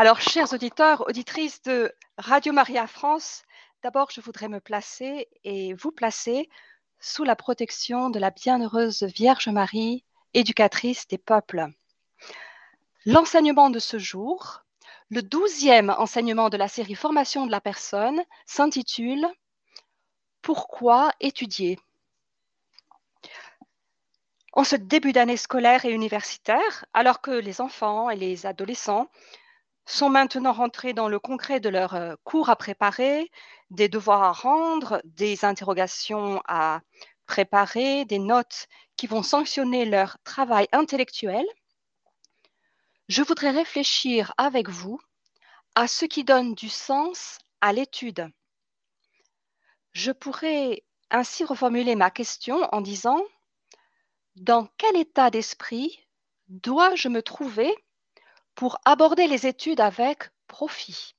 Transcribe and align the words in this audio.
Alors, 0.00 0.20
chers 0.20 0.52
auditeurs, 0.52 1.04
auditrices 1.08 1.60
de 1.62 1.92
Radio 2.18 2.52
Maria 2.52 2.86
France, 2.86 3.42
d'abord, 3.82 4.12
je 4.12 4.20
voudrais 4.20 4.46
me 4.46 4.60
placer 4.60 5.26
et 5.42 5.74
vous 5.74 5.90
placer 5.90 6.48
sous 7.00 7.24
la 7.24 7.34
protection 7.34 8.08
de 8.08 8.20
la 8.20 8.30
bienheureuse 8.30 9.02
Vierge 9.02 9.48
Marie, 9.48 10.04
éducatrice 10.34 11.08
des 11.08 11.18
peuples. 11.18 11.66
L'enseignement 13.06 13.70
de 13.70 13.80
ce 13.80 13.98
jour, 13.98 14.62
le 15.08 15.20
douzième 15.20 15.90
enseignement 15.90 16.48
de 16.48 16.56
la 16.56 16.68
série 16.68 16.94
Formation 16.94 17.44
de 17.44 17.50
la 17.50 17.60
personne, 17.60 18.22
s'intitule 18.46 19.26
Pourquoi 20.42 21.10
étudier? 21.18 21.76
En 24.52 24.62
ce 24.62 24.76
début 24.76 25.10
d'année 25.10 25.36
scolaire 25.36 25.84
et 25.86 25.90
universitaire, 25.90 26.84
alors 26.94 27.20
que 27.20 27.32
les 27.32 27.60
enfants 27.60 28.10
et 28.10 28.16
les 28.16 28.46
adolescents 28.46 29.10
sont 29.88 30.10
maintenant 30.10 30.52
rentrés 30.52 30.92
dans 30.92 31.08
le 31.08 31.18
concret 31.18 31.60
de 31.60 31.68
leurs 31.68 31.94
euh, 31.94 32.14
cours 32.24 32.50
à 32.50 32.56
préparer, 32.56 33.30
des 33.70 33.88
devoirs 33.88 34.22
à 34.22 34.32
rendre, 34.32 35.00
des 35.04 35.44
interrogations 35.44 36.42
à 36.46 36.80
préparer, 37.26 38.04
des 38.04 38.18
notes 38.18 38.66
qui 38.96 39.06
vont 39.06 39.22
sanctionner 39.22 39.84
leur 39.84 40.18
travail 40.24 40.68
intellectuel, 40.72 41.44
je 43.08 43.22
voudrais 43.22 43.50
réfléchir 43.50 44.34
avec 44.36 44.68
vous 44.68 45.00
à 45.74 45.88
ce 45.88 46.04
qui 46.04 46.24
donne 46.24 46.54
du 46.54 46.68
sens 46.68 47.38
à 47.60 47.72
l'étude. 47.72 48.28
Je 49.92 50.12
pourrais 50.12 50.84
ainsi 51.10 51.44
reformuler 51.44 51.96
ma 51.96 52.10
question 52.10 52.68
en 52.72 52.82
disant, 52.82 53.22
dans 54.36 54.68
quel 54.76 54.96
état 54.96 55.30
d'esprit 55.30 55.98
dois-je 56.48 57.08
me 57.08 57.22
trouver 57.22 57.74
pour 58.58 58.80
aborder 58.84 59.28
les 59.28 59.46
études 59.46 59.80
avec 59.80 60.30
profit. 60.48 61.14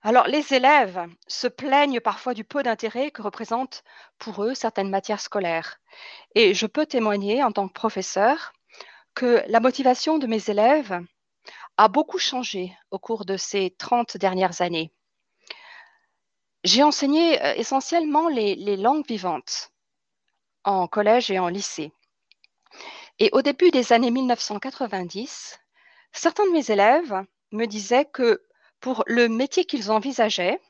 Alors, 0.00 0.28
les 0.28 0.54
élèves 0.54 1.08
se 1.26 1.48
plaignent 1.48 1.98
parfois 1.98 2.34
du 2.34 2.44
peu 2.44 2.62
d'intérêt 2.62 3.10
que 3.10 3.20
représentent 3.20 3.82
pour 4.18 4.44
eux 4.44 4.54
certaines 4.54 4.90
matières 4.90 5.18
scolaires. 5.18 5.80
Et 6.36 6.54
je 6.54 6.66
peux 6.66 6.86
témoigner 6.86 7.42
en 7.42 7.50
tant 7.50 7.66
que 7.66 7.72
professeur 7.72 8.52
que 9.16 9.42
la 9.48 9.58
motivation 9.58 10.18
de 10.18 10.28
mes 10.28 10.50
élèves 10.50 11.04
a 11.78 11.88
beaucoup 11.88 12.20
changé 12.20 12.78
au 12.92 13.00
cours 13.00 13.24
de 13.24 13.36
ces 13.36 13.74
30 13.76 14.18
dernières 14.18 14.62
années. 14.62 14.92
J'ai 16.62 16.84
enseigné 16.84 17.42
euh, 17.42 17.54
essentiellement 17.56 18.28
les, 18.28 18.54
les 18.54 18.76
langues 18.76 19.08
vivantes 19.08 19.72
en 20.62 20.86
collège 20.86 21.28
et 21.32 21.40
en 21.40 21.48
lycée. 21.48 21.92
Et 23.20 23.30
au 23.32 23.42
début 23.42 23.72
des 23.72 23.92
années 23.92 24.12
1990, 24.12 25.58
certains 26.12 26.46
de 26.46 26.52
mes 26.52 26.70
élèves 26.70 27.24
me 27.50 27.66
disaient 27.66 28.04
que 28.04 28.44
pour 28.80 29.02
le 29.08 29.28
métier 29.28 29.64
qu'ils 29.64 29.90
envisageaient, 29.90 30.60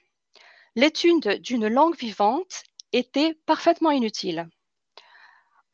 l'étude 0.74 1.42
d'une 1.42 1.68
langue 1.68 1.96
vivante 1.96 2.62
était 2.92 3.34
parfaitement 3.44 3.90
inutile. 3.90 4.48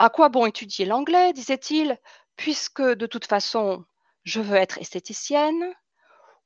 À 0.00 0.10
quoi 0.10 0.28
bon 0.28 0.46
étudier 0.46 0.84
l'anglais, 0.84 1.32
disait-il, 1.32 1.96
puisque 2.36 2.82
de 2.82 3.06
toute 3.06 3.26
façon, 3.26 3.84
je 4.24 4.40
veux 4.40 4.56
être 4.56 4.78
esthéticienne, 4.78 5.72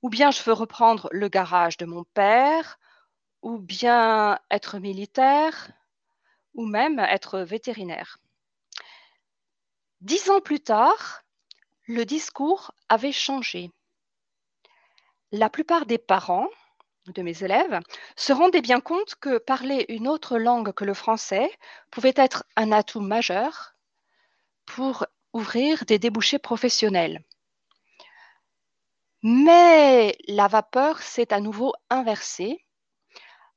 ou 0.02 0.10
bien 0.10 0.30
je 0.30 0.42
veux 0.42 0.52
reprendre 0.52 1.08
le 1.10 1.28
garage 1.28 1.78
de 1.78 1.86
mon 1.86 2.04
père, 2.12 2.78
ou 3.40 3.58
bien 3.58 4.38
être 4.50 4.78
militaire, 4.78 5.70
ou 6.52 6.66
même 6.66 6.98
être 6.98 7.40
vétérinaire. 7.40 8.18
Dix 10.00 10.30
ans 10.30 10.40
plus 10.40 10.60
tard, 10.60 11.24
le 11.88 12.04
discours 12.04 12.72
avait 12.88 13.10
changé. 13.10 13.72
La 15.32 15.50
plupart 15.50 15.86
des 15.86 15.98
parents 15.98 16.48
de 17.06 17.22
mes 17.22 17.42
élèves 17.42 17.80
se 18.14 18.32
rendaient 18.32 18.60
bien 18.60 18.80
compte 18.80 19.16
que 19.16 19.38
parler 19.38 19.86
une 19.88 20.06
autre 20.06 20.38
langue 20.38 20.72
que 20.72 20.84
le 20.84 20.94
français 20.94 21.50
pouvait 21.90 22.14
être 22.14 22.44
un 22.54 22.70
atout 22.70 23.00
majeur 23.00 23.74
pour 24.66 25.04
ouvrir 25.32 25.84
des 25.84 25.98
débouchés 25.98 26.38
professionnels. 26.38 27.24
Mais 29.24 30.16
la 30.28 30.46
vapeur 30.46 31.02
s'est 31.02 31.32
à 31.32 31.40
nouveau 31.40 31.72
inversée 31.90 32.64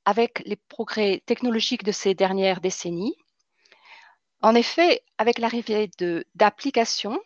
avec 0.06 0.42
les 0.46 0.56
progrès 0.56 1.22
technologiques 1.28 1.84
de 1.84 1.92
ces 1.92 2.16
dernières 2.16 2.62
décennies 2.62 3.16
en 4.42 4.56
effet, 4.56 5.04
avec 5.18 5.38
l'arrivée 5.38 5.90
d'applications 6.36 7.22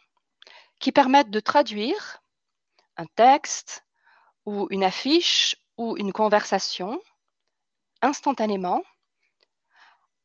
qui 0.79 0.91
permettent 0.91 1.29
de 1.29 1.39
traduire 1.39 2.21
un 2.97 3.05
texte 3.15 3.85
ou 4.45 4.67
une 4.69 4.83
affiche 4.83 5.55
ou 5.77 5.97
une 5.97 6.13
conversation 6.13 7.01
instantanément, 8.01 8.83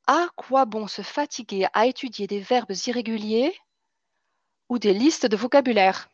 à 0.06 0.28
quoi 0.36 0.64
bon 0.64 0.88
se 0.88 1.02
fatiguer 1.02 1.68
à 1.72 1.86
étudier 1.86 2.26
des 2.26 2.40
verbes 2.40 2.72
irréguliers 2.86 3.56
ou 4.68 4.78
des 4.78 4.92
listes 4.92 5.26
de 5.26 5.36
vocabulaire? 5.36 6.08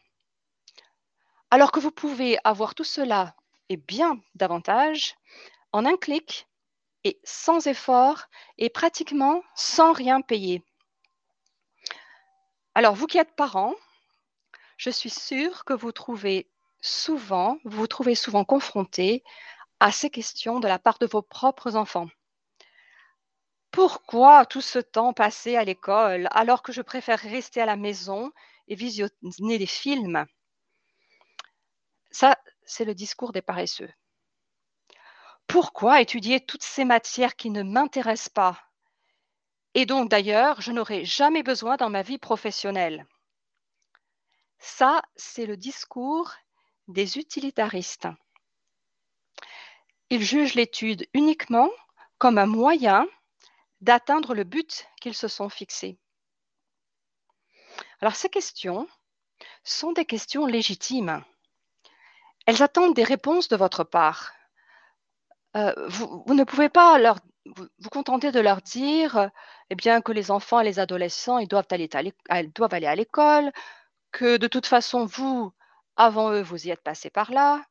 Alors 1.50 1.72
que 1.72 1.80
vous 1.80 1.90
pouvez 1.90 2.38
avoir 2.44 2.74
tout 2.74 2.84
cela 2.84 3.34
et 3.68 3.76
bien 3.76 4.20
davantage 4.34 5.16
en 5.72 5.86
un 5.86 5.96
clic 5.96 6.46
et 7.06 7.20
sans 7.22 7.68
effort 7.68 8.24
et 8.58 8.68
pratiquement 8.68 9.40
sans 9.54 9.92
rien 9.92 10.22
payer. 10.22 10.64
Alors, 12.74 12.96
vous 12.96 13.06
qui 13.06 13.18
êtes 13.18 13.36
parents, 13.36 13.76
je 14.76 14.90
suis 14.90 15.10
sûre 15.10 15.64
que 15.64 15.72
vous 15.72 15.92
trouvez 15.92 16.50
souvent, 16.80 17.58
vous 17.64 17.78
vous 17.78 17.86
trouvez 17.86 18.16
souvent 18.16 18.44
confrontés 18.44 19.22
à 19.78 19.92
ces 19.92 20.10
questions 20.10 20.58
de 20.58 20.66
la 20.66 20.80
part 20.80 20.98
de 20.98 21.06
vos 21.06 21.22
propres 21.22 21.76
enfants. 21.76 22.08
Pourquoi 23.70 24.44
tout 24.44 24.60
ce 24.60 24.80
temps 24.80 25.12
passé 25.12 25.54
à 25.54 25.62
l'école 25.62 26.26
alors 26.32 26.64
que 26.64 26.72
je 26.72 26.82
préfère 26.82 27.20
rester 27.20 27.60
à 27.60 27.66
la 27.66 27.76
maison 27.76 28.32
et 28.66 28.74
visionner 28.74 29.58
des 29.58 29.66
films? 29.66 30.26
Ça, 32.10 32.36
c'est 32.64 32.84
le 32.84 32.96
discours 32.96 33.30
des 33.30 33.42
paresseux. 33.42 33.90
Pourquoi 35.46 36.00
étudier 36.00 36.40
toutes 36.44 36.62
ces 36.62 36.84
matières 36.84 37.36
qui 37.36 37.50
ne 37.50 37.62
m'intéressent 37.62 38.30
pas? 38.30 38.60
Et 39.74 39.86
donc 39.86 40.08
d'ailleurs, 40.10 40.60
je 40.60 40.72
n'aurai 40.72 41.04
jamais 41.04 41.42
besoin 41.42 41.76
dans 41.76 41.90
ma 41.90 42.02
vie 42.02 42.18
professionnelle. 42.18 43.06
Ça, 44.58 45.02
c'est 45.16 45.46
le 45.46 45.56
discours 45.56 46.32
des 46.88 47.18
utilitaristes. 47.18 48.08
Ils 50.10 50.22
jugent 50.22 50.54
l'étude 50.54 51.06
uniquement 51.14 51.70
comme 52.18 52.38
un 52.38 52.46
moyen 52.46 53.06
d'atteindre 53.80 54.34
le 54.34 54.44
but 54.44 54.86
qu'ils 55.00 55.14
se 55.14 55.28
sont 55.28 55.48
fixés. 55.48 55.98
Alors 58.00 58.14
ces 58.14 58.28
questions 58.28 58.88
sont 59.64 59.92
des 59.92 60.04
questions 60.04 60.46
légitimes. 60.46 61.24
Elles 62.46 62.62
attendent 62.62 62.94
des 62.94 63.04
réponses 63.04 63.48
de 63.48 63.56
votre 63.56 63.84
part. 63.84 64.32
Euh, 65.56 65.72
vous, 65.88 66.34
ne 66.34 66.44
pouvez 66.44 66.68
pas 66.68 66.98
leur 66.98 67.18
vous, 67.46 67.90
contentez 67.90 68.32
de 68.32 68.40
leur 68.40 68.60
dire 68.60 69.30
eh 69.70 69.74
bien, 69.74 70.00
que 70.00 70.12
les 70.12 70.30
enfants 70.30 70.60
et 70.60 70.64
les 70.64 70.78
adolescents 70.78 71.42
doivent, 71.44 71.66
aller 71.70 71.88
doivent 72.54 72.74
aller 72.74 72.86
à 72.86 72.94
l'école, 72.94 73.52
que 74.12 74.36
de 74.36 74.48
toute 74.48 74.66
façon, 74.66 75.06
vous, 75.06 75.52
avant 75.96 76.32
eux, 76.32 76.42
vous 76.42 76.66
y 76.66 76.70
êtes 76.70 76.82
passé 76.82 77.10
par 77.10 77.30
là, 77.32 77.64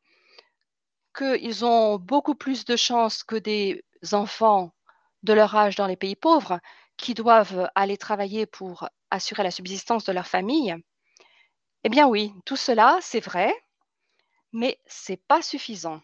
qu'ils 1.17 1.65
ont 1.65 1.97
beaucoup 1.97 2.35
plus 2.35 2.65
de 2.65 2.75
chances 2.75 3.23
que 3.23 3.35
des 3.35 3.83
enfants 4.13 4.71
de 5.23 5.33
leur 5.33 5.55
âge 5.55 5.75
dans 5.75 5.87
les 5.87 5.95
pays 5.95 6.15
pauvres 6.15 6.59
qui 6.97 7.13
doivent 7.13 7.69
aller 7.75 7.97
travailler 7.97 8.45
pour 8.45 8.89
assurer 9.11 9.43
la 9.43 9.51
subsistance 9.51 10.05
de 10.05 10.13
leur 10.13 10.27
famille. 10.27 10.75
Eh 11.83 11.89
bien 11.89 12.07
oui, 12.07 12.33
tout 12.45 12.55
cela, 12.55 12.97
c'est 13.01 13.19
vrai, 13.19 13.53
mais 14.53 14.79
ce 14.87 15.13
n'est 15.13 15.17
pas 15.17 15.41
suffisant. 15.41 16.01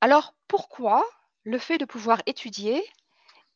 Alors 0.00 0.34
pourquoi 0.48 1.04
le 1.44 1.58
fait 1.58 1.78
de 1.78 1.84
pouvoir 1.84 2.22
étudier 2.26 2.84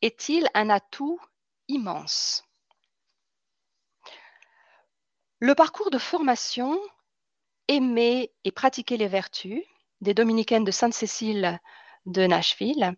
est-il 0.01 0.47
un 0.53 0.69
atout 0.69 1.19
immense? 1.67 2.43
Le 5.39 5.55
parcours 5.55 5.91
de 5.91 5.97
formation 5.97 6.79
Aimer 7.67 8.33
et 8.43 8.51
pratiquer 8.51 8.97
les 8.97 9.07
vertus 9.07 9.63
des 10.01 10.13
dominicaines 10.13 10.65
de 10.65 10.71
Sainte-Cécile 10.71 11.59
de 12.05 12.25
Nashville, 12.25 12.97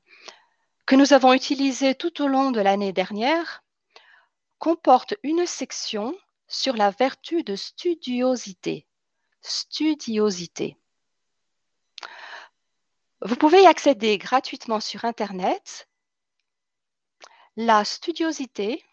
que 0.85 0.95
nous 0.95 1.13
avons 1.13 1.33
utilisé 1.33 1.95
tout 1.95 2.21
au 2.21 2.27
long 2.27 2.51
de 2.51 2.61
l'année 2.61 2.93
dernière, 2.93 3.63
comporte 4.57 5.13
une 5.21 5.45
section 5.45 6.17
sur 6.47 6.75
la 6.75 6.91
vertu 6.91 7.43
de 7.43 7.55
studiosité. 7.55 8.87
Studiosité. 9.41 10.77
Vous 13.25 13.37
pouvez 13.37 13.63
y 13.63 13.67
accéder 13.67 14.17
gratuitement 14.17 14.81
sur 14.81 15.05
Internet. 15.05 15.87
La 17.55 17.85
studiosité 17.85 18.83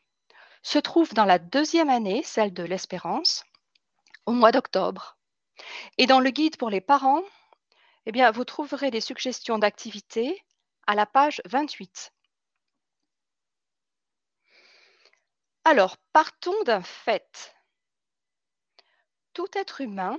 se 0.62 0.78
trouve 0.78 1.12
dans 1.14 1.24
la 1.24 1.40
deuxième 1.40 1.90
année, 1.90 2.22
celle 2.22 2.54
de 2.54 2.62
l'espérance, 2.62 3.44
au 4.26 4.32
mois 4.32 4.52
d'octobre. 4.52 5.18
Et 5.98 6.06
dans 6.06 6.20
le 6.20 6.30
guide 6.30 6.58
pour 6.58 6.70
les 6.70 6.80
parents, 6.80 7.24
eh 8.06 8.12
bien, 8.12 8.30
vous 8.30 8.44
trouverez 8.44 8.92
des 8.92 9.00
suggestions 9.00 9.58
d'activités 9.58 10.40
à 10.86 10.94
la 10.94 11.06
page 11.06 11.42
28. 11.46 12.12
Alors, 15.64 15.96
partons 16.12 16.62
d'un 16.62 16.82
fait. 16.82 17.56
Tout 19.32 19.48
être 19.54 19.80
humain 19.80 20.16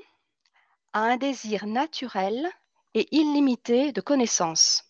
a 0.91 0.99
un 0.99 1.15
désir 1.15 1.65
naturel 1.65 2.51
et 2.93 3.07
illimité 3.15 3.91
de 3.91 4.01
connaissances. 4.01 4.83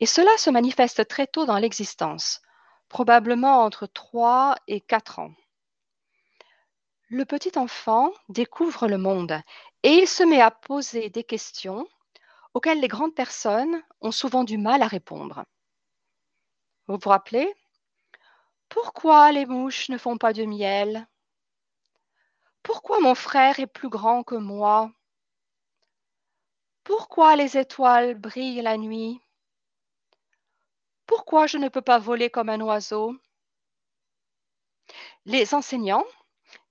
Et 0.00 0.06
cela 0.06 0.30
se 0.38 0.50
manifeste 0.50 1.06
très 1.08 1.26
tôt 1.26 1.44
dans 1.44 1.58
l'existence, 1.58 2.40
probablement 2.88 3.62
entre 3.64 3.86
3 3.86 4.56
et 4.66 4.80
4 4.80 5.18
ans. 5.18 5.34
Le 7.08 7.24
petit 7.24 7.58
enfant 7.58 8.12
découvre 8.28 8.86
le 8.86 8.96
monde 8.96 9.40
et 9.82 9.94
il 9.94 10.06
se 10.06 10.22
met 10.22 10.40
à 10.40 10.50
poser 10.50 11.10
des 11.10 11.24
questions 11.24 11.88
auxquelles 12.54 12.80
les 12.80 12.88
grandes 12.88 13.14
personnes 13.14 13.82
ont 14.00 14.12
souvent 14.12 14.44
du 14.44 14.58
mal 14.58 14.82
à 14.82 14.86
répondre. 14.86 15.44
Vous 16.86 16.98
vous 17.02 17.10
rappelez? 17.10 17.52
Pourquoi 18.68 19.32
les 19.32 19.46
mouches 19.46 19.88
ne 19.88 19.98
font 19.98 20.18
pas 20.18 20.32
de 20.32 20.44
miel? 20.44 21.08
Pourquoi 22.62 23.00
mon 23.00 23.14
frère 23.14 23.58
est 23.58 23.66
plus 23.66 23.88
grand 23.88 24.22
que 24.22 24.36
moi? 24.36 24.92
Pourquoi 26.90 27.36
les 27.36 27.56
étoiles 27.56 28.16
brillent 28.16 28.62
la 28.62 28.76
nuit? 28.76 29.20
Pourquoi 31.06 31.46
je 31.46 31.56
ne 31.56 31.68
peux 31.68 31.82
pas 31.82 32.00
voler 32.00 32.30
comme 32.30 32.48
un 32.48 32.60
oiseau? 32.60 33.14
Les 35.24 35.54
enseignants 35.54 36.04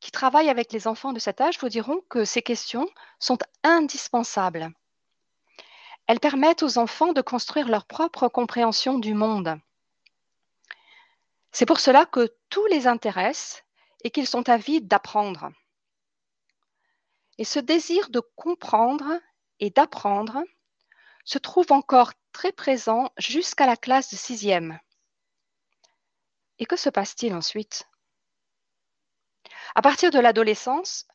qui 0.01 0.11
travaillent 0.11 0.49
avec 0.49 0.73
les 0.73 0.87
enfants 0.87 1.13
de 1.13 1.19
cet 1.19 1.39
âge 1.39 1.57
vous 1.59 1.69
diront 1.69 2.01
que 2.09 2.25
ces 2.25 2.41
questions 2.41 2.89
sont 3.17 3.37
indispensables. 3.63 4.73
Elles 6.05 6.19
permettent 6.19 6.63
aux 6.63 6.77
enfants 6.79 7.13
de 7.13 7.21
construire 7.21 7.69
leur 7.69 7.85
propre 7.85 8.27
compréhension 8.27 8.99
du 8.99 9.13
monde. 9.13 9.57
C'est 11.53 11.65
pour 11.65 11.79
cela 11.79 12.05
que 12.05 12.27
tout 12.49 12.65
les 12.65 12.87
intéresse 12.87 13.63
et 14.03 14.11
qu'ils 14.11 14.27
sont 14.27 14.49
avides 14.49 14.89
d'apprendre. 14.89 15.49
Et 17.37 17.45
ce 17.45 17.59
désir 17.59 18.09
de 18.09 18.19
comprendre 18.35 19.21
et 19.59 19.69
d'apprendre 19.69 20.43
se 21.25 21.37
trouve 21.37 21.71
encore 21.71 22.13
très 22.31 22.51
présent 22.51 23.11
jusqu'à 23.17 23.65
la 23.65 23.77
classe 23.77 24.11
de 24.11 24.15
sixième. 24.15 24.79
Et 26.57 26.65
que 26.65 26.75
se 26.75 26.89
passe-t-il 26.89 27.33
ensuite? 27.33 27.87
À 29.75 29.81
partir 29.81 30.11
de 30.11 30.19
l'adolescence, 30.19 31.07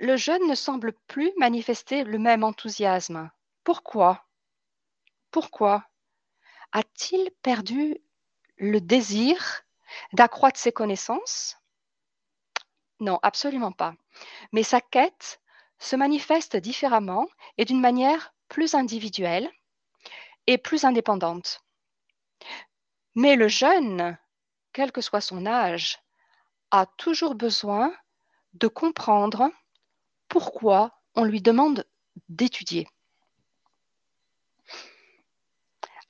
le 0.00 0.16
jeune 0.16 0.46
ne 0.46 0.54
semble 0.54 0.92
plus 1.06 1.32
manifester 1.36 2.04
le 2.04 2.18
même 2.18 2.44
enthousiasme. 2.44 3.30
Pourquoi? 3.64 4.24
Pourquoi? 5.30 5.88
A-t-il 6.72 7.30
perdu 7.42 7.98
le 8.56 8.80
désir 8.80 9.62
d'accroître 10.12 10.58
ses 10.58 10.72
connaissances? 10.72 11.56
Non, 13.00 13.18
absolument 13.22 13.72
pas. 13.72 13.94
Mais 14.52 14.62
sa 14.62 14.80
quête 14.80 15.40
se 15.78 15.96
manifeste 15.96 16.56
différemment 16.56 17.28
et 17.56 17.64
d'une 17.64 17.80
manière 17.80 18.34
plus 18.48 18.74
individuelle 18.74 19.50
et 20.46 20.58
plus 20.58 20.84
indépendante. 20.84 21.60
Mais 23.14 23.36
le 23.36 23.48
jeune, 23.48 24.16
quel 24.72 24.92
que 24.92 25.00
soit 25.00 25.20
son 25.20 25.46
âge, 25.46 25.98
a 26.70 26.86
toujours 26.86 27.34
besoin 27.34 27.94
de 28.54 28.68
comprendre 28.68 29.50
pourquoi 30.28 31.00
on 31.14 31.24
lui 31.24 31.40
demande 31.40 31.86
d'étudier. 32.28 32.86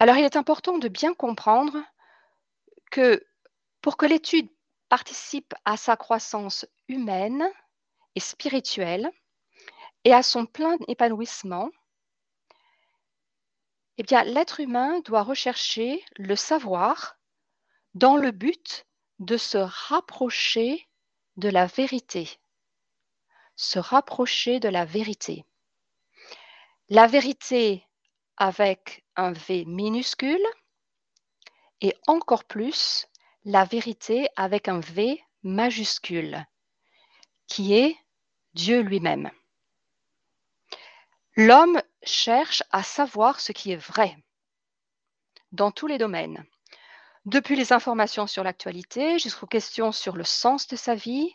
Alors 0.00 0.16
il 0.16 0.24
est 0.24 0.36
important 0.36 0.78
de 0.78 0.88
bien 0.88 1.14
comprendre 1.14 1.82
que 2.90 3.24
pour 3.80 3.96
que 3.96 4.06
l'étude 4.06 4.48
participe 4.88 5.54
à 5.64 5.76
sa 5.76 5.96
croissance 5.96 6.66
humaine 6.88 7.48
et 8.14 8.20
spirituelle 8.20 9.10
et 10.04 10.12
à 10.12 10.22
son 10.22 10.46
plein 10.46 10.76
épanouissement, 10.86 11.70
eh 13.98 14.02
bien 14.02 14.22
l'être 14.22 14.60
humain 14.60 15.00
doit 15.00 15.22
rechercher 15.22 16.04
le 16.16 16.36
savoir 16.36 17.18
dans 17.94 18.16
le 18.16 18.30
but 18.30 18.86
de 19.18 19.36
se 19.36 19.58
rapprocher 19.58 20.88
de 21.36 21.48
la 21.48 21.66
vérité. 21.66 22.38
Se 23.56 23.78
rapprocher 23.78 24.60
de 24.60 24.68
la 24.68 24.84
vérité. 24.84 25.44
La 26.88 27.06
vérité 27.06 27.84
avec 28.36 29.04
un 29.16 29.32
V 29.32 29.64
minuscule 29.66 30.46
et 31.80 31.94
encore 32.06 32.44
plus 32.44 33.06
la 33.44 33.64
vérité 33.64 34.28
avec 34.36 34.68
un 34.68 34.80
V 34.80 35.22
majuscule, 35.42 36.46
qui 37.46 37.74
est 37.74 37.96
Dieu 38.54 38.80
lui-même. 38.80 39.30
L'homme 41.40 41.80
cherche 42.02 42.64
à 42.72 42.82
savoir 42.82 43.38
ce 43.38 43.52
qui 43.52 43.70
est 43.70 43.76
vrai 43.76 44.16
dans 45.52 45.70
tous 45.70 45.86
les 45.86 45.96
domaines. 45.96 46.44
Depuis 47.26 47.54
les 47.54 47.72
informations 47.72 48.26
sur 48.26 48.42
l'actualité 48.42 49.20
jusqu'aux 49.20 49.46
questions 49.46 49.92
sur 49.92 50.16
le 50.16 50.24
sens 50.24 50.66
de 50.66 50.74
sa 50.74 50.96
vie, 50.96 51.32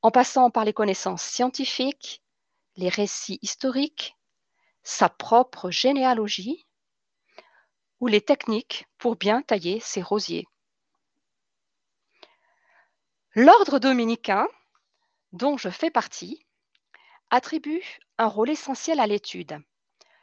en 0.00 0.10
passant 0.10 0.50
par 0.50 0.64
les 0.64 0.72
connaissances 0.72 1.22
scientifiques, 1.22 2.22
les 2.76 2.88
récits 2.88 3.38
historiques, 3.42 4.16
sa 4.82 5.10
propre 5.10 5.70
généalogie 5.70 6.66
ou 8.00 8.06
les 8.06 8.22
techniques 8.22 8.86
pour 8.96 9.14
bien 9.14 9.42
tailler 9.42 9.78
ses 9.78 10.00
rosiers. 10.00 10.46
L'ordre 13.34 13.78
dominicain, 13.78 14.48
dont 15.32 15.58
je 15.58 15.68
fais 15.68 15.90
partie, 15.90 16.46
attribue 17.28 18.00
un 18.18 18.26
rôle 18.26 18.50
essentiel 18.50 19.00
à 19.00 19.06
l'étude 19.06 19.58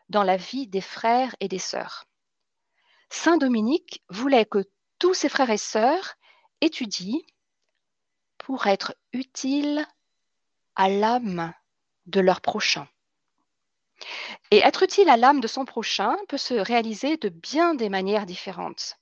dans 0.09 0.23
la 0.23 0.37
vie 0.37 0.67
des 0.67 0.81
frères 0.81 1.35
et 1.39 1.47
des 1.47 1.59
sœurs. 1.59 2.05
Saint 3.09 3.37
Dominique 3.37 4.03
voulait 4.09 4.45
que 4.45 4.69
tous 4.99 5.13
ses 5.13 5.29
frères 5.29 5.49
et 5.49 5.57
sœurs 5.57 6.15
étudient 6.61 7.21
pour 8.37 8.67
être 8.67 8.95
utiles 9.13 9.85
à 10.75 10.89
l'âme 10.89 11.53
de 12.05 12.19
leur 12.19 12.41
prochain. 12.41 12.87
Et 14.49 14.59
être 14.59 14.83
utile 14.83 15.09
à 15.09 15.17
l'âme 15.17 15.39
de 15.39 15.47
son 15.47 15.65
prochain 15.65 16.15
peut 16.27 16.37
se 16.37 16.53
réaliser 16.53 17.17
de 17.17 17.29
bien 17.29 17.75
des 17.75 17.89
manières 17.89 18.25
différentes. 18.25 18.97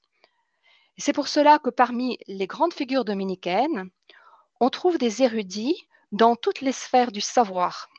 C'est 0.98 1.14
pour 1.14 1.28
cela 1.28 1.60
que 1.60 1.70
parmi 1.70 2.18
les 2.28 2.48
grandes 2.48 2.74
figures 2.74 3.06
dominicaines, 3.06 3.90
on 4.60 4.70
trouve 4.70 4.98
des 4.98 5.24
érudits 5.24 5.88
dans 6.12 6.36
toutes 6.36 6.62
les 6.62 6.74
sphères 6.74 7.12
du 7.12 7.22
savoir. 7.22 7.90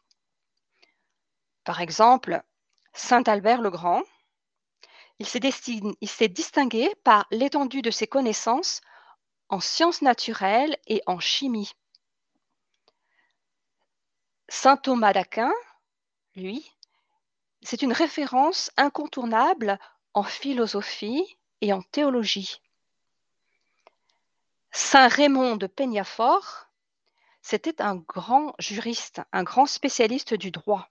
Par 1.64 1.80
exemple, 1.80 2.42
Saint 2.92 3.22
Albert 3.24 3.60
le 3.60 3.70
Grand, 3.70 4.02
il 5.18 5.26
s'est 5.26 6.28
distingué 6.28 6.94
par 7.04 7.26
l'étendue 7.30 7.82
de 7.82 7.90
ses 7.90 8.06
connaissances 8.06 8.80
en 9.50 9.60
sciences 9.60 10.00
naturelles 10.00 10.78
et 10.86 11.02
en 11.06 11.20
chimie. 11.20 11.72
Saint 14.48 14.76
Thomas 14.76 15.12
d'Aquin, 15.12 15.52
lui, 16.34 16.74
c'est 17.62 17.82
une 17.82 17.92
référence 17.92 18.70
incontournable 18.76 19.78
en 20.14 20.22
philosophie 20.22 21.36
et 21.60 21.72
en 21.72 21.82
théologie. 21.82 22.60
Saint 24.72 25.08
Raymond 25.08 25.56
de 25.56 25.66
Peñafort, 25.66 26.66
c'était 27.42 27.82
un 27.82 27.96
grand 27.96 28.54
juriste, 28.58 29.20
un 29.32 29.42
grand 29.42 29.66
spécialiste 29.66 30.34
du 30.34 30.50
droit. 30.50 30.88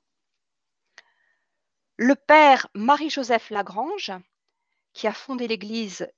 Le 2.01 2.15
père 2.15 2.67
Marie-Joseph 2.75 3.49
Lagrange, 3.49 4.13
qui 4.93 5.05
a 5.05 5.11
fondé 5.11 5.49
l'église, 5.49 6.09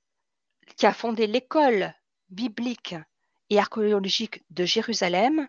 qui 0.77 0.85
a 0.85 0.93
fondé 0.93 1.25
l'école 1.25 1.95
biblique 2.29 2.93
et 3.49 3.57
archéologique 3.57 4.43
de 4.51 4.63
Jérusalem, 4.63 5.47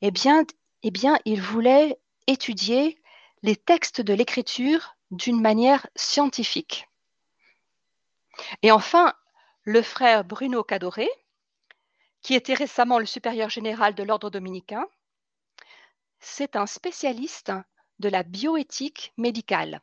eh 0.00 0.10
bien, 0.10 0.44
eh 0.82 0.90
bien, 0.90 1.16
il 1.26 1.40
voulait 1.40 2.00
étudier 2.26 3.00
les 3.44 3.54
textes 3.54 4.00
de 4.00 4.12
l'écriture 4.12 4.96
d'une 5.12 5.40
manière 5.40 5.86
scientifique. 5.94 6.88
Et 8.62 8.72
enfin, 8.72 9.14
le 9.62 9.80
frère 9.80 10.24
Bruno 10.24 10.64
Cadoré, 10.64 11.08
qui 12.20 12.34
était 12.34 12.54
récemment 12.54 12.98
le 12.98 13.06
supérieur 13.06 13.48
général 13.48 13.94
de 13.94 14.02
l'ordre 14.02 14.28
dominicain, 14.28 14.88
c'est 16.18 16.56
un 16.56 16.66
spécialiste 16.66 17.52
de 18.02 18.10
la 18.10 18.24
bioéthique 18.24 19.14
médicale. 19.16 19.80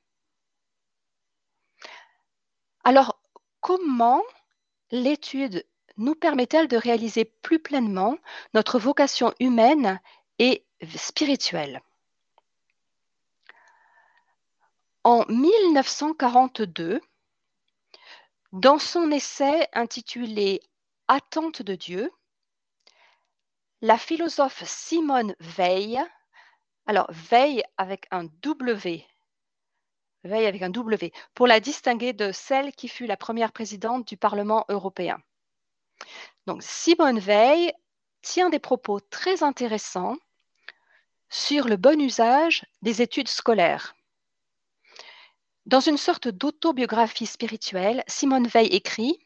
Alors, 2.84 3.20
comment 3.62 4.22
l'étude 4.92 5.66
nous 5.98 6.16
permet-elle 6.16 6.68
de 6.68 6.78
réaliser 6.78 7.26
plus 7.26 7.60
pleinement 7.60 8.18
notre 8.54 8.78
vocation 8.78 9.34
humaine 9.40 10.00
et 10.38 10.66
spirituelle? 10.96 11.82
En 15.04 15.26
1942, 15.30 17.02
dans 18.52 18.80
son 18.80 19.12
essai 19.12 19.68
intitulé 19.74 20.62
Attente 21.08 21.62
de 21.62 21.76
Dieu, 21.76 22.12
la 23.82 23.98
philosophe 23.98 24.64
Simone 24.66 25.36
Veil, 25.40 26.04
alors 26.90 27.06
Veil 27.12 27.62
avec 27.78 28.08
un 28.10 28.24
W, 28.42 29.06
Veil 30.24 30.46
avec 30.48 30.64
un 30.64 30.72
W, 30.72 31.14
pour 31.36 31.46
la 31.46 31.60
distinguer 31.60 32.14
de 32.14 32.32
celle 32.32 32.72
qui 32.72 32.88
fut 32.88 33.06
la 33.06 33.16
première 33.16 33.52
présidente 33.52 34.08
du 34.08 34.18
Parlement 34.18 34.66
européen. 34.70 35.22
Donc 36.48 36.64
Simone 36.64 37.20
Veil 37.20 37.72
tient 38.24 38.50
des 38.50 38.58
propos 38.58 39.00
très 39.00 39.44
intéressants 39.44 40.16
sur 41.30 41.68
le 41.68 41.78
bon 41.78 42.02
usage 42.02 42.66
des 42.82 43.04
études 43.04 43.28
scolaires. 43.28 43.96
Dans 45.68 45.82
une 45.82 45.98
sorte 45.98 46.28
d'autobiographie 46.28 47.28
spirituelle, 47.28 48.04
Simone 48.08 48.48
Veil 48.48 48.66
écrit, 48.70 49.20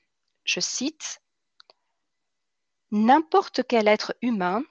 je 0.44 0.60
cite, 0.60 1.22
N'importe 2.92 3.62
quel 3.70 3.88
être 3.88 4.14
humain, 4.22 4.64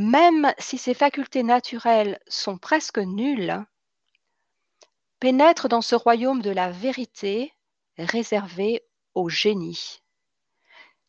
même 0.00 0.54
si 0.58 0.78
ses 0.78 0.94
facultés 0.94 1.42
naturelles 1.42 2.18
sont 2.26 2.56
presque 2.56 2.96
nulles, 2.96 3.62
pénètre 5.18 5.68
dans 5.68 5.82
ce 5.82 5.94
royaume 5.94 6.40
de 6.40 6.48
la 6.48 6.70
vérité 6.70 7.52
réservé 7.98 8.82
au 9.12 9.28
génie. 9.28 10.00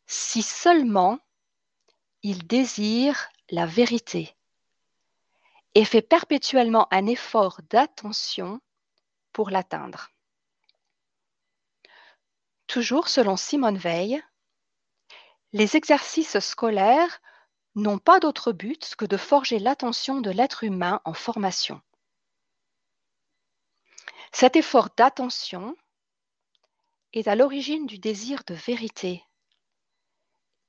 Si 0.08 0.42
seulement 0.42 1.20
il 2.22 2.46
désire 2.46 3.30
la 3.50 3.66
vérité 3.66 4.36
et 5.74 5.86
fait 5.86 6.02
perpétuellement 6.02 6.90
un 6.92 7.08
effort 7.08 7.62
d'attention 7.70 8.60
pour 9.32 9.52
l'atteindre. 9.52 10.10
Toujours 12.68 13.08
selon 13.08 13.38
Simone 13.38 13.78
Veil, 13.78 14.22
les 15.54 15.78
exercices 15.78 16.40
scolaires 16.40 17.22
n'ont 17.76 18.00
pas 18.00 18.20
d'autre 18.20 18.52
but 18.52 18.96
que 18.96 19.06
de 19.06 19.18
forger 19.18 19.60
l'attention 19.60 20.22
de 20.22 20.30
l'être 20.30 20.64
humain 20.64 21.02
en 21.06 21.14
formation. 21.14 21.82
Cet 24.32 24.56
effort 24.56 24.90
d'attention 24.96 25.76
est 27.14 27.28
à 27.28 27.36
l'origine 27.36 27.86
du 27.86 28.00
désir 28.00 28.44
de 28.46 28.54
vérité 28.54 29.24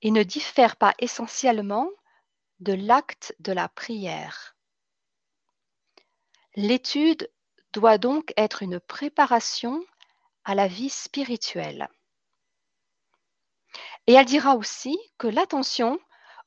et 0.02 0.10
ne 0.10 0.22
diffère 0.22 0.76
pas 0.76 0.94
essentiellement 0.98 1.88
de 2.60 2.72
l'acte 2.72 3.34
de 3.38 3.52
la 3.52 3.68
prière. 3.68 4.56
L'étude 6.54 7.30
doit 7.72 7.98
donc 7.98 8.32
être 8.36 8.62
une 8.62 8.80
préparation 8.80 9.82
à 10.44 10.54
la 10.54 10.68
vie 10.68 10.90
spirituelle. 10.90 11.88
Et 14.06 14.14
elle 14.14 14.26
dira 14.26 14.56
aussi 14.56 14.98
que 15.18 15.28
l'attention 15.28 15.98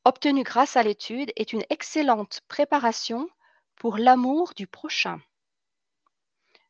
obtenue 0.06 0.44
grâce 0.44 0.78
à 0.78 0.84
l'étude 0.84 1.34
est 1.36 1.52
une 1.52 1.66
excellente 1.70 2.42
préparation 2.48 3.28
pour 3.76 3.98
l'amour 3.98 4.54
du 4.56 4.68
prochain. 4.68 5.20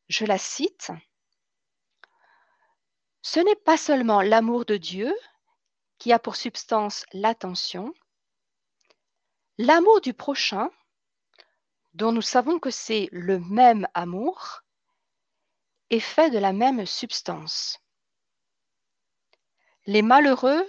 Je 0.08 0.25
la 0.25 0.38
cite. 0.38 0.92
Ce 3.22 3.39
n'est 3.39 3.56
pas 3.56 3.77
seulement 3.77 4.22
l'amour 4.22 4.65
de 4.65 4.77
Dieu 4.77 5.13
qui 5.98 6.13
a 6.13 6.20
pour 6.20 6.36
substance 6.36 7.06
l'attention, 7.13 7.94
l'amour 9.58 10.01
du 10.01 10.13
prochain, 10.13 10.70
dont 11.94 12.12
nous 12.12 12.22
savons 12.22 12.60
que 12.60 12.72
c'est 12.72 13.10
le 13.12 13.39
même 13.39 13.88
amour, 13.94 14.62
est 15.89 16.00
fait 16.00 16.30
de 16.30 16.38
la 16.38 16.54
même 16.54 16.86
substance. 16.86 17.80
Les 19.86 20.01
malheureux 20.01 20.68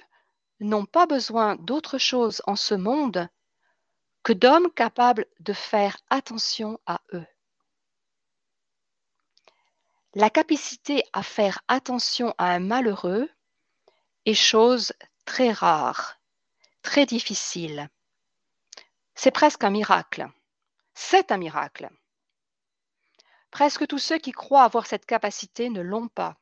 n'ont 0.61 0.87
pas 0.87 1.07
besoin 1.07 1.57
d'autre 1.57 1.99
chose 1.99 2.43
en 2.47 2.57
ce 2.57 2.75
monde 2.75 3.29
que 4.23 4.33
d'hommes 4.33 4.73
capables 4.73 5.27
de 5.41 5.53
faire 5.53 5.97
attention 6.11 6.81
à 6.87 7.01
eux. 7.13 7.27
La 10.15 10.31
capacité 10.31 11.05
à 11.13 11.23
faire 11.23 11.61
attention 11.69 12.35
à 12.39 12.47
un 12.53 12.59
malheureux 12.59 13.31
est 14.25 14.35
chose 14.35 14.93
très 15.27 15.53
rare, 15.53 16.19
très 16.83 17.05
difficile. 17.07 17.89
C'est 19.15 19.31
presque 19.31 19.63
un 19.63 19.71
miracle. 19.71 20.27
C'est 20.95 21.31
un 21.33 21.37
miracle. 21.37 21.91
Presque 23.51 23.87
tous 23.87 23.99
ceux 23.99 24.19
qui 24.19 24.33
croient 24.33 24.65
avoir 24.65 24.87
cette 24.87 25.07
capacité 25.07 25.69
ne 25.69 25.83
l'ont 25.83 26.09
pas. 26.09 26.37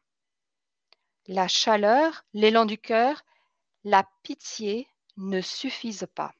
La 1.26 1.49
chaleur, 1.49 2.25
l'élan 2.33 2.64
du 2.64 2.78
cœur, 2.78 3.25
la 3.84 4.04
pitié 4.22 4.88
ne 5.16 5.40
suffisent 5.40 6.08
pas. 6.14 6.32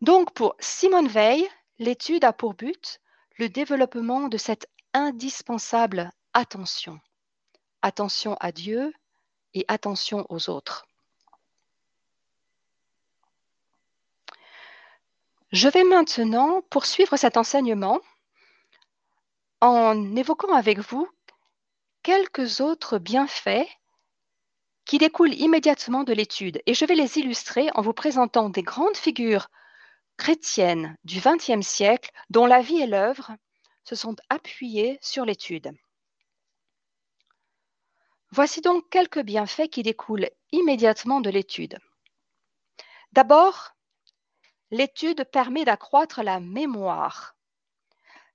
Donc 0.00 0.32
pour 0.34 0.54
Simone 0.60 1.08
Veil, 1.08 1.48
l'étude 1.78 2.24
a 2.24 2.32
pour 2.32 2.54
but 2.54 3.00
le 3.38 3.48
développement 3.48 4.28
de 4.28 4.36
cette 4.36 4.68
indispensable 4.92 6.12
attention. 6.34 7.00
Attention 7.82 8.36
à 8.40 8.52
Dieu 8.52 8.92
et 9.54 9.64
attention 9.68 10.26
aux 10.28 10.50
autres. 10.50 10.86
Je 15.50 15.68
vais 15.68 15.84
maintenant 15.84 16.62
poursuivre 16.70 17.16
cet 17.16 17.36
enseignement 17.36 18.00
en 19.60 20.16
évoquant 20.16 20.54
avec 20.54 20.78
vous 20.78 21.08
quelques 22.02 22.60
autres 22.60 22.98
bienfaits 22.98 23.68
qui 24.84 24.98
découlent 24.98 25.34
immédiatement 25.34 26.04
de 26.04 26.12
l'étude 26.12 26.60
et 26.66 26.74
je 26.74 26.84
vais 26.84 26.94
les 26.94 27.18
illustrer 27.18 27.68
en 27.74 27.82
vous 27.82 27.92
présentant 27.92 28.48
des 28.48 28.62
grandes 28.62 28.96
figures 28.96 29.48
chrétiennes 30.16 30.96
du 31.04 31.20
XXe 31.20 31.66
siècle 31.66 32.10
dont 32.30 32.46
la 32.46 32.60
vie 32.60 32.80
et 32.80 32.86
l'œuvre 32.86 33.32
se 33.84 33.94
sont 33.94 34.16
appuyées 34.28 34.98
sur 35.00 35.24
l'étude. 35.24 35.72
Voici 38.30 38.60
donc 38.60 38.88
quelques 38.88 39.22
bienfaits 39.22 39.68
qui 39.68 39.82
découlent 39.82 40.30
immédiatement 40.52 41.20
de 41.20 41.28
l'étude. 41.28 41.78
D'abord, 43.12 43.72
l'étude 44.70 45.24
permet 45.24 45.66
d'accroître 45.66 46.22
la 46.22 46.40
mémoire, 46.40 47.36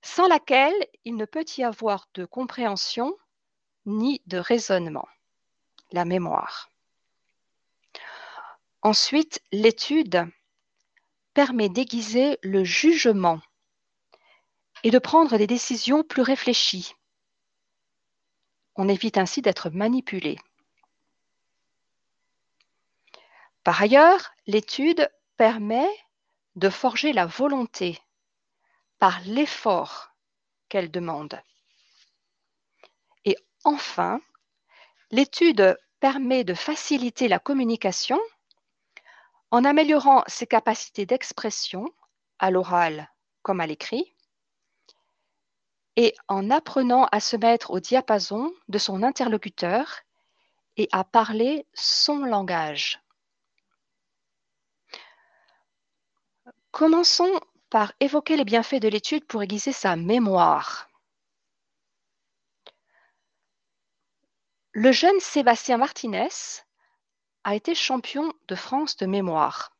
sans 0.02 0.28
laquelle 0.28 0.86
il 1.04 1.16
ne 1.16 1.24
peut 1.24 1.44
y 1.56 1.64
avoir 1.64 2.06
de 2.14 2.24
compréhension 2.24 3.16
ni 3.86 4.22
de 4.26 4.38
raisonnement. 4.38 5.08
La 5.92 6.04
mémoire. 6.04 6.70
Ensuite, 8.82 9.42
l'étude 9.52 10.30
permet 11.34 11.68
d'aiguiser 11.68 12.38
le 12.42 12.64
jugement 12.64 13.40
et 14.82 14.90
de 14.90 14.98
prendre 14.98 15.36
des 15.36 15.46
décisions 15.46 16.02
plus 16.04 16.22
réfléchies. 16.22 16.94
On 18.76 18.88
évite 18.88 19.18
ainsi 19.18 19.42
d'être 19.42 19.70
manipulé. 19.70 20.38
Par 23.64 23.82
ailleurs, 23.82 24.30
l'étude 24.46 25.10
permet 25.36 25.88
de 26.56 26.70
forger 26.70 27.12
la 27.12 27.26
volonté 27.26 28.00
par 28.98 29.20
l'effort 29.20 30.10
qu'elle 30.68 30.90
demande. 30.90 31.40
Et 33.24 33.36
enfin, 33.64 34.20
l'étude 35.10 35.78
permet 36.00 36.44
de 36.44 36.54
faciliter 36.54 37.28
la 37.28 37.38
communication 37.38 38.20
en 39.50 39.64
améliorant 39.64 40.22
ses 40.26 40.46
capacités 40.46 41.06
d'expression 41.06 41.92
à 42.38 42.50
l'oral 42.50 43.10
comme 43.42 43.60
à 43.60 43.66
l'écrit 43.66 44.14
et 45.96 46.14
en 46.28 46.50
apprenant 46.50 47.08
à 47.10 47.18
se 47.18 47.36
mettre 47.36 47.72
au 47.72 47.80
diapason 47.80 48.52
de 48.68 48.78
son 48.78 49.02
interlocuteur 49.02 50.00
et 50.76 50.88
à 50.92 51.02
parler 51.02 51.66
son 51.74 52.18
langage. 52.18 53.00
Commençons 56.70 57.40
par 57.70 57.92
évoquer 57.98 58.36
les 58.36 58.44
bienfaits 58.44 58.80
de 58.80 58.88
l'étude 58.88 59.26
pour 59.26 59.42
aiguiser 59.42 59.72
sa 59.72 59.96
mémoire. 59.96 60.87
Le 64.80 64.92
jeune 64.92 65.18
Sébastien 65.18 65.76
Martinez 65.76 66.28
a 67.42 67.56
été 67.56 67.74
champion 67.74 68.32
de 68.46 68.54
France 68.54 68.96
de 68.96 69.06
mémoire. 69.06 69.76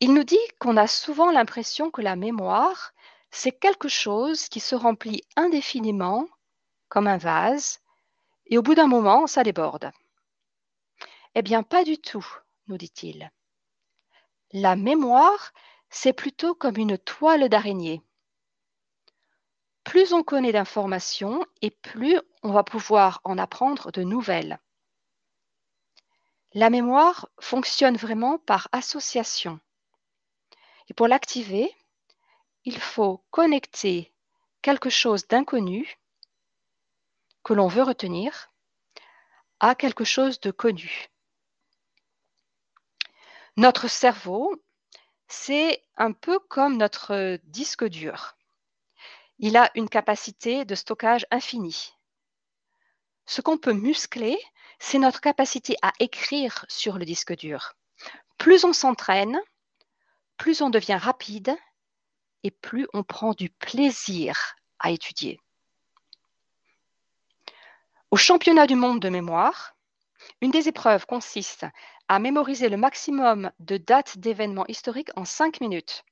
Il 0.00 0.12
nous 0.12 0.22
dit 0.22 0.36
qu'on 0.58 0.76
a 0.76 0.86
souvent 0.86 1.30
l'impression 1.30 1.90
que 1.90 2.02
la 2.02 2.14
mémoire 2.14 2.92
c'est 3.30 3.58
quelque 3.58 3.88
chose 3.88 4.50
qui 4.50 4.60
se 4.60 4.74
remplit 4.74 5.22
indéfiniment, 5.34 6.28
comme 6.90 7.06
un 7.06 7.16
vase, 7.16 7.80
et 8.44 8.58
au 8.58 8.62
bout 8.62 8.74
d'un 8.74 8.86
moment, 8.86 9.26
ça 9.26 9.44
déborde. 9.44 9.92
Eh 11.34 11.40
bien, 11.40 11.62
pas 11.62 11.84
du 11.84 11.96
tout, 11.96 12.26
nous 12.66 12.76
dit-il. 12.76 13.32
La 14.52 14.76
mémoire, 14.76 15.54
c'est 15.88 16.12
plutôt 16.12 16.54
comme 16.54 16.76
une 16.76 16.98
toile 16.98 17.48
d'araignée. 17.48 18.02
Plus 19.90 20.12
on 20.12 20.22
connaît 20.22 20.52
d'informations 20.52 21.44
et 21.62 21.70
plus 21.72 22.16
on 22.44 22.52
va 22.52 22.62
pouvoir 22.62 23.20
en 23.24 23.36
apprendre 23.38 23.90
de 23.90 24.04
nouvelles. 24.04 24.60
La 26.52 26.70
mémoire 26.70 27.28
fonctionne 27.40 27.96
vraiment 27.96 28.38
par 28.38 28.68
association. 28.70 29.58
Et 30.88 30.94
pour 30.94 31.08
l'activer, 31.08 31.74
il 32.64 32.78
faut 32.78 33.24
connecter 33.32 34.14
quelque 34.62 34.90
chose 34.90 35.26
d'inconnu 35.26 35.98
que 37.42 37.52
l'on 37.52 37.66
veut 37.66 37.82
retenir 37.82 38.48
à 39.58 39.74
quelque 39.74 40.04
chose 40.04 40.38
de 40.38 40.52
connu. 40.52 41.08
Notre 43.56 43.88
cerveau, 43.88 44.54
c'est 45.26 45.82
un 45.96 46.12
peu 46.12 46.38
comme 46.38 46.76
notre 46.76 47.40
disque 47.42 47.86
dur. 47.86 48.36
Il 49.42 49.56
a 49.56 49.70
une 49.74 49.88
capacité 49.88 50.66
de 50.66 50.74
stockage 50.74 51.26
infinie. 51.30 51.94
Ce 53.24 53.40
qu'on 53.40 53.56
peut 53.56 53.72
muscler, 53.72 54.38
c'est 54.78 54.98
notre 54.98 55.22
capacité 55.22 55.76
à 55.80 55.92
écrire 55.98 56.66
sur 56.68 56.98
le 56.98 57.06
disque 57.06 57.34
dur. 57.34 57.72
Plus 58.36 58.64
on 58.64 58.74
s'entraîne, 58.74 59.40
plus 60.36 60.60
on 60.60 60.68
devient 60.68 60.98
rapide 61.00 61.56
et 62.42 62.50
plus 62.50 62.86
on 62.92 63.02
prend 63.02 63.32
du 63.32 63.48
plaisir 63.48 64.56
à 64.78 64.90
étudier. 64.90 65.40
Au 68.10 68.18
championnat 68.18 68.66
du 68.66 68.74
monde 68.74 69.00
de 69.00 69.08
mémoire, 69.08 69.74
une 70.42 70.50
des 70.50 70.68
épreuves 70.68 71.06
consiste 71.06 71.64
à 72.08 72.18
mémoriser 72.18 72.68
le 72.68 72.76
maximum 72.76 73.50
de 73.58 73.78
dates 73.78 74.18
d'événements 74.18 74.66
historiques 74.66 75.16
en 75.16 75.24
5 75.24 75.62
minutes. 75.62 76.04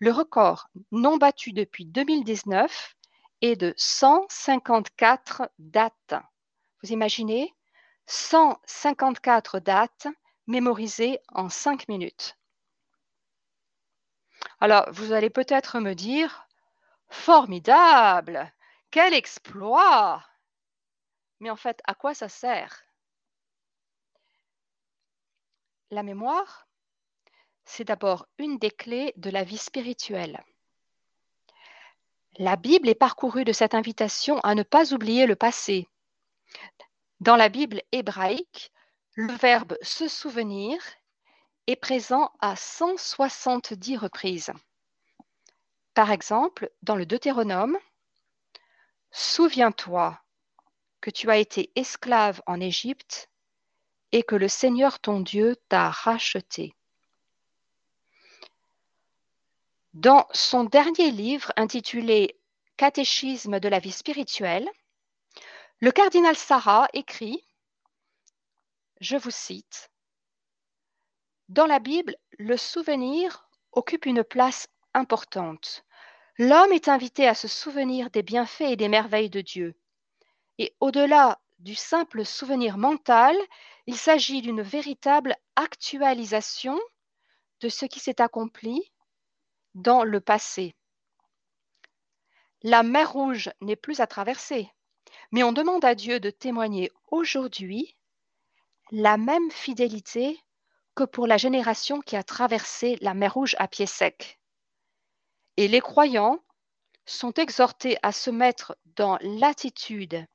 Le 0.00 0.12
record 0.12 0.70
non 0.92 1.16
battu 1.16 1.52
depuis 1.52 1.84
2019 1.84 2.96
est 3.40 3.56
de 3.56 3.74
154 3.76 5.50
dates. 5.58 6.14
Vous 6.82 6.92
imaginez 6.92 7.52
154 8.06 9.58
dates 9.58 10.06
mémorisées 10.46 11.18
en 11.34 11.48
5 11.48 11.88
minutes. 11.88 12.38
Alors, 14.60 14.88
vous 14.92 15.12
allez 15.12 15.30
peut-être 15.30 15.80
me 15.80 15.94
dire, 15.94 16.46
formidable, 17.08 18.52
quel 18.90 19.14
exploit 19.14 20.24
Mais 21.40 21.50
en 21.50 21.56
fait, 21.56 21.80
à 21.84 21.94
quoi 21.94 22.14
ça 22.14 22.28
sert? 22.28 22.84
La 25.90 26.04
mémoire, 26.04 26.67
c'est 27.68 27.84
d'abord 27.84 28.26
une 28.38 28.58
des 28.58 28.72
clés 28.72 29.12
de 29.16 29.30
la 29.30 29.44
vie 29.44 29.58
spirituelle. 29.58 30.42
La 32.38 32.56
Bible 32.56 32.88
est 32.88 32.94
parcourue 32.94 33.44
de 33.44 33.52
cette 33.52 33.74
invitation 33.74 34.40
à 34.40 34.56
ne 34.56 34.64
pas 34.64 34.92
oublier 34.92 35.26
le 35.26 35.36
passé, 35.36 35.86
dans 37.20 37.34
la 37.34 37.48
Bible 37.48 37.82
hébraïque, 37.90 38.72
le 39.14 39.32
verbe 39.32 39.76
se 39.82 40.06
souvenir 40.06 40.78
est 41.66 41.76
présent 41.76 42.30
à 42.40 42.54
170 42.54 43.96
reprises. 43.96 44.52
Par 45.94 46.12
exemple, 46.12 46.70
dans 46.82 46.94
le 46.94 47.06
Deutéronome, 47.06 47.76
Souviens-toi 49.10 50.20
que 51.00 51.10
tu 51.10 51.30
as 51.30 51.38
été 51.38 51.72
esclave 51.74 52.42
en 52.46 52.60
Égypte 52.60 53.30
et 54.12 54.22
que 54.22 54.36
le 54.36 54.48
Seigneur 54.48 55.00
ton 55.00 55.20
Dieu 55.20 55.56
t'a 55.70 55.88
racheté. 55.88 56.74
Dans 60.00 60.28
son 60.32 60.62
dernier 60.62 61.10
livre 61.10 61.52
intitulé 61.56 62.38
Catéchisme 62.76 63.58
de 63.58 63.68
la 63.68 63.80
vie 63.80 63.90
spirituelle, 63.90 64.70
le 65.80 65.90
cardinal 65.90 66.36
Sarah 66.36 66.86
écrit, 66.92 67.44
je 69.00 69.16
vous 69.16 69.32
cite, 69.32 69.90
Dans 71.48 71.66
la 71.66 71.80
Bible, 71.80 72.14
le 72.38 72.56
souvenir 72.56 73.50
occupe 73.72 74.06
une 74.06 74.22
place 74.22 74.68
importante. 74.94 75.84
L'homme 76.38 76.72
est 76.72 76.86
invité 76.86 77.26
à 77.26 77.34
se 77.34 77.48
souvenir 77.48 78.08
des 78.10 78.22
bienfaits 78.22 78.70
et 78.70 78.76
des 78.76 78.88
merveilles 78.88 79.30
de 79.30 79.40
Dieu. 79.40 79.74
Et 80.58 80.76
au-delà 80.78 81.40
du 81.58 81.74
simple 81.74 82.24
souvenir 82.24 82.78
mental, 82.78 83.36
il 83.88 83.96
s'agit 83.96 84.42
d'une 84.42 84.62
véritable 84.62 85.34
actualisation 85.56 86.78
de 87.60 87.68
ce 87.68 87.84
qui 87.84 87.98
s'est 87.98 88.20
accompli 88.20 88.92
dans 89.74 90.04
le 90.04 90.20
passé. 90.20 90.74
La 92.62 92.82
mer 92.82 93.12
Rouge 93.12 93.50
n'est 93.60 93.76
plus 93.76 94.00
à 94.00 94.06
traverser. 94.06 94.70
Mais 95.30 95.42
on 95.42 95.52
demande 95.52 95.84
à 95.84 95.94
Dieu 95.94 96.20
de 96.20 96.30
témoigner 96.30 96.90
aujourd'hui 97.10 97.96
la 98.90 99.16
même 99.16 99.50
fidélité 99.50 100.38
que 100.94 101.04
pour 101.04 101.26
la 101.26 101.36
génération 101.36 102.00
qui 102.00 102.16
a 102.16 102.22
traversé 102.22 102.96
la 103.00 103.14
mer 103.14 103.34
Rouge 103.34 103.54
à 103.58 103.68
pied 103.68 103.86
sec. 103.86 104.40
Et 105.56 105.68
les 105.68 105.80
croyants 105.80 106.42
sont 107.04 107.32
exhortés 107.34 107.96
à 108.02 108.12
se 108.12 108.30
mettre 108.30 108.76
dans 108.96 109.18
l'attitude 109.20 110.26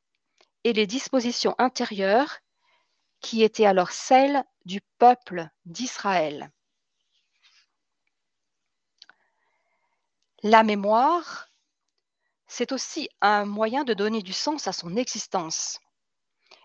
et 0.63 0.73
les 0.73 0.87
dispositions 0.87 1.55
intérieures 1.57 2.39
qui 3.19 3.43
étaient 3.43 3.65
alors 3.65 3.91
celles 3.91 4.43
du 4.65 4.81
peuple 4.97 5.49
d'Israël. 5.65 6.51
La 10.43 10.63
mémoire 10.63 11.47
c'est 12.47 12.71
aussi 12.71 13.09
un 13.21 13.45
moyen 13.45 13.83
de 13.83 13.95
donner 13.95 14.21
du 14.21 14.31
sens 14.31 14.67
à 14.67 14.73
son 14.73 14.95
existence 14.95 15.79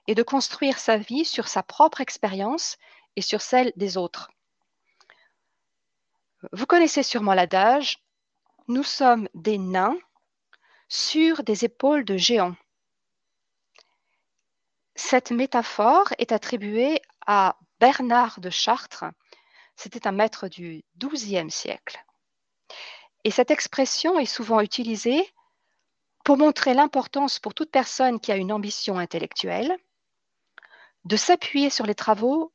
et 0.07 0.15
de 0.15 0.23
construire 0.23 0.79
sa 0.79 0.99
vie 0.99 1.25
sur 1.25 1.49
sa 1.49 1.63
propre 1.63 2.03
expérience 2.03 2.77
et 3.17 3.23
sur 3.23 3.41
celle 3.41 3.73
des 3.77 3.97
autres. 3.97 4.31
Vous 6.53 6.67
connaissez 6.67 7.03
sûrement 7.03 7.33
l'adage 7.33 8.05
Nous 8.67 8.83
sommes 8.83 9.31
des 9.33 9.57
nains 9.57 9.99
sur 10.89 11.43
des 11.43 11.65
épaules 11.65 12.05
de 12.05 12.19
géants. 12.19 12.57
Cette 14.95 15.31
métaphore 15.31 16.09
est 16.19 16.33
attribuée 16.33 17.01
à 17.27 17.57
Bernard 17.81 18.41
de 18.41 18.51
Chartres. 18.51 19.07
C'était 19.75 20.07
un 20.07 20.13
maître 20.13 20.49
du 20.49 20.85
XIIe 20.99 21.51
siècle. 21.51 22.05
Et 23.29 23.31
cette 23.31 23.51
expression 23.51 24.19
est 24.19 24.25
souvent 24.25 24.63
utilisée 24.63 25.23
pour 26.25 26.39
montrer 26.39 26.73
l'importance 26.73 27.39
pour 27.39 27.53
toute 27.53 27.71
personne 27.71 28.21
qui 28.21 28.33
a 28.33 28.37
une 28.37 28.53
ambition 28.53 28.97
intellectuelle 28.97 29.77
de 31.05 31.15
s'appuyer 31.15 31.69
sur 31.69 31.85
les 31.85 31.95
travaux 31.95 32.55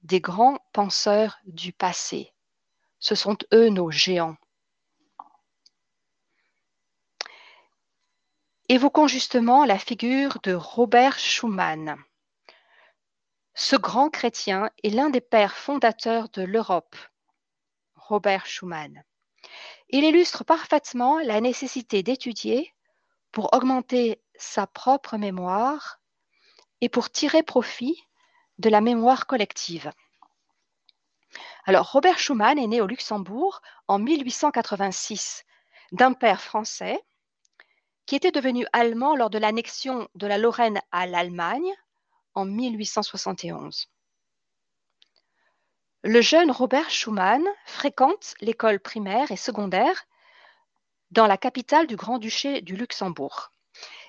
des 0.00 0.22
grands 0.22 0.56
penseurs 0.72 1.36
du 1.44 1.74
passé. 1.74 2.32
Ce 3.00 3.14
sont 3.14 3.36
eux 3.52 3.68
nos 3.68 3.90
géants. 3.90 4.38
Évoquons 8.70 9.08
justement 9.08 9.66
la 9.66 9.78
figure 9.78 10.38
de 10.42 10.54
Robert 10.54 11.18
Schumann. 11.18 12.02
Ce 13.52 13.76
grand 13.76 14.08
chrétien 14.08 14.70
est 14.82 14.88
l'un 14.88 15.10
des 15.10 15.20
pères 15.20 15.58
fondateurs 15.58 16.30
de 16.30 16.40
l'Europe, 16.40 16.96
Robert 17.94 18.46
Schumann. 18.46 19.04
Il 19.96 20.02
illustre 20.02 20.42
parfaitement 20.42 21.20
la 21.20 21.40
nécessité 21.40 22.02
d'étudier 22.02 22.74
pour 23.30 23.54
augmenter 23.54 24.20
sa 24.34 24.66
propre 24.66 25.16
mémoire 25.16 26.00
et 26.80 26.88
pour 26.88 27.10
tirer 27.10 27.44
profit 27.44 28.02
de 28.58 28.68
la 28.68 28.80
mémoire 28.80 29.28
collective. 29.28 29.92
Alors, 31.64 31.92
Robert 31.92 32.18
Schumann 32.18 32.58
est 32.58 32.66
né 32.66 32.80
au 32.80 32.88
Luxembourg 32.88 33.62
en 33.86 34.00
1886 34.00 35.44
d'un 35.92 36.12
père 36.12 36.40
français 36.40 37.00
qui 38.04 38.16
était 38.16 38.32
devenu 38.32 38.66
allemand 38.72 39.14
lors 39.14 39.30
de 39.30 39.38
l'annexion 39.38 40.08
de 40.16 40.26
la 40.26 40.38
Lorraine 40.38 40.80
à 40.90 41.06
l'Allemagne 41.06 41.72
en 42.34 42.46
1871. 42.46 43.93
Le 46.06 46.20
jeune 46.20 46.50
Robert 46.50 46.90
Schumann 46.90 47.42
fréquente 47.64 48.34
l'école 48.42 48.78
primaire 48.78 49.32
et 49.32 49.38
secondaire 49.38 50.04
dans 51.12 51.26
la 51.26 51.38
capitale 51.38 51.86
du 51.86 51.96
Grand-Duché 51.96 52.60
du 52.60 52.76
Luxembourg. 52.76 53.50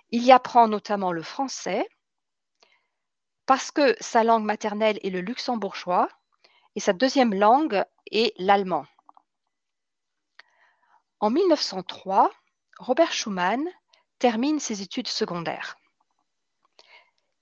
Il 0.09 0.21
y 0.21 0.33
apprend 0.33 0.67
notamment 0.67 1.13
le 1.13 1.23
français 1.23 1.87
parce 3.45 3.71
que 3.71 3.95
sa 4.01 4.25
langue 4.25 4.43
maternelle 4.43 4.99
est 5.03 5.09
le 5.09 5.21
luxembourgeois 5.21 6.09
et 6.75 6.81
sa 6.81 6.91
deuxième 6.91 7.33
langue 7.33 7.85
est 8.11 8.33
l'allemand. 8.37 8.85
En 11.21 11.29
1903, 11.29 12.29
Robert 12.77 13.13
Schumann 13.13 13.65
termine 14.19 14.59
ses 14.59 14.81
études 14.81 15.07
secondaires. 15.07 15.77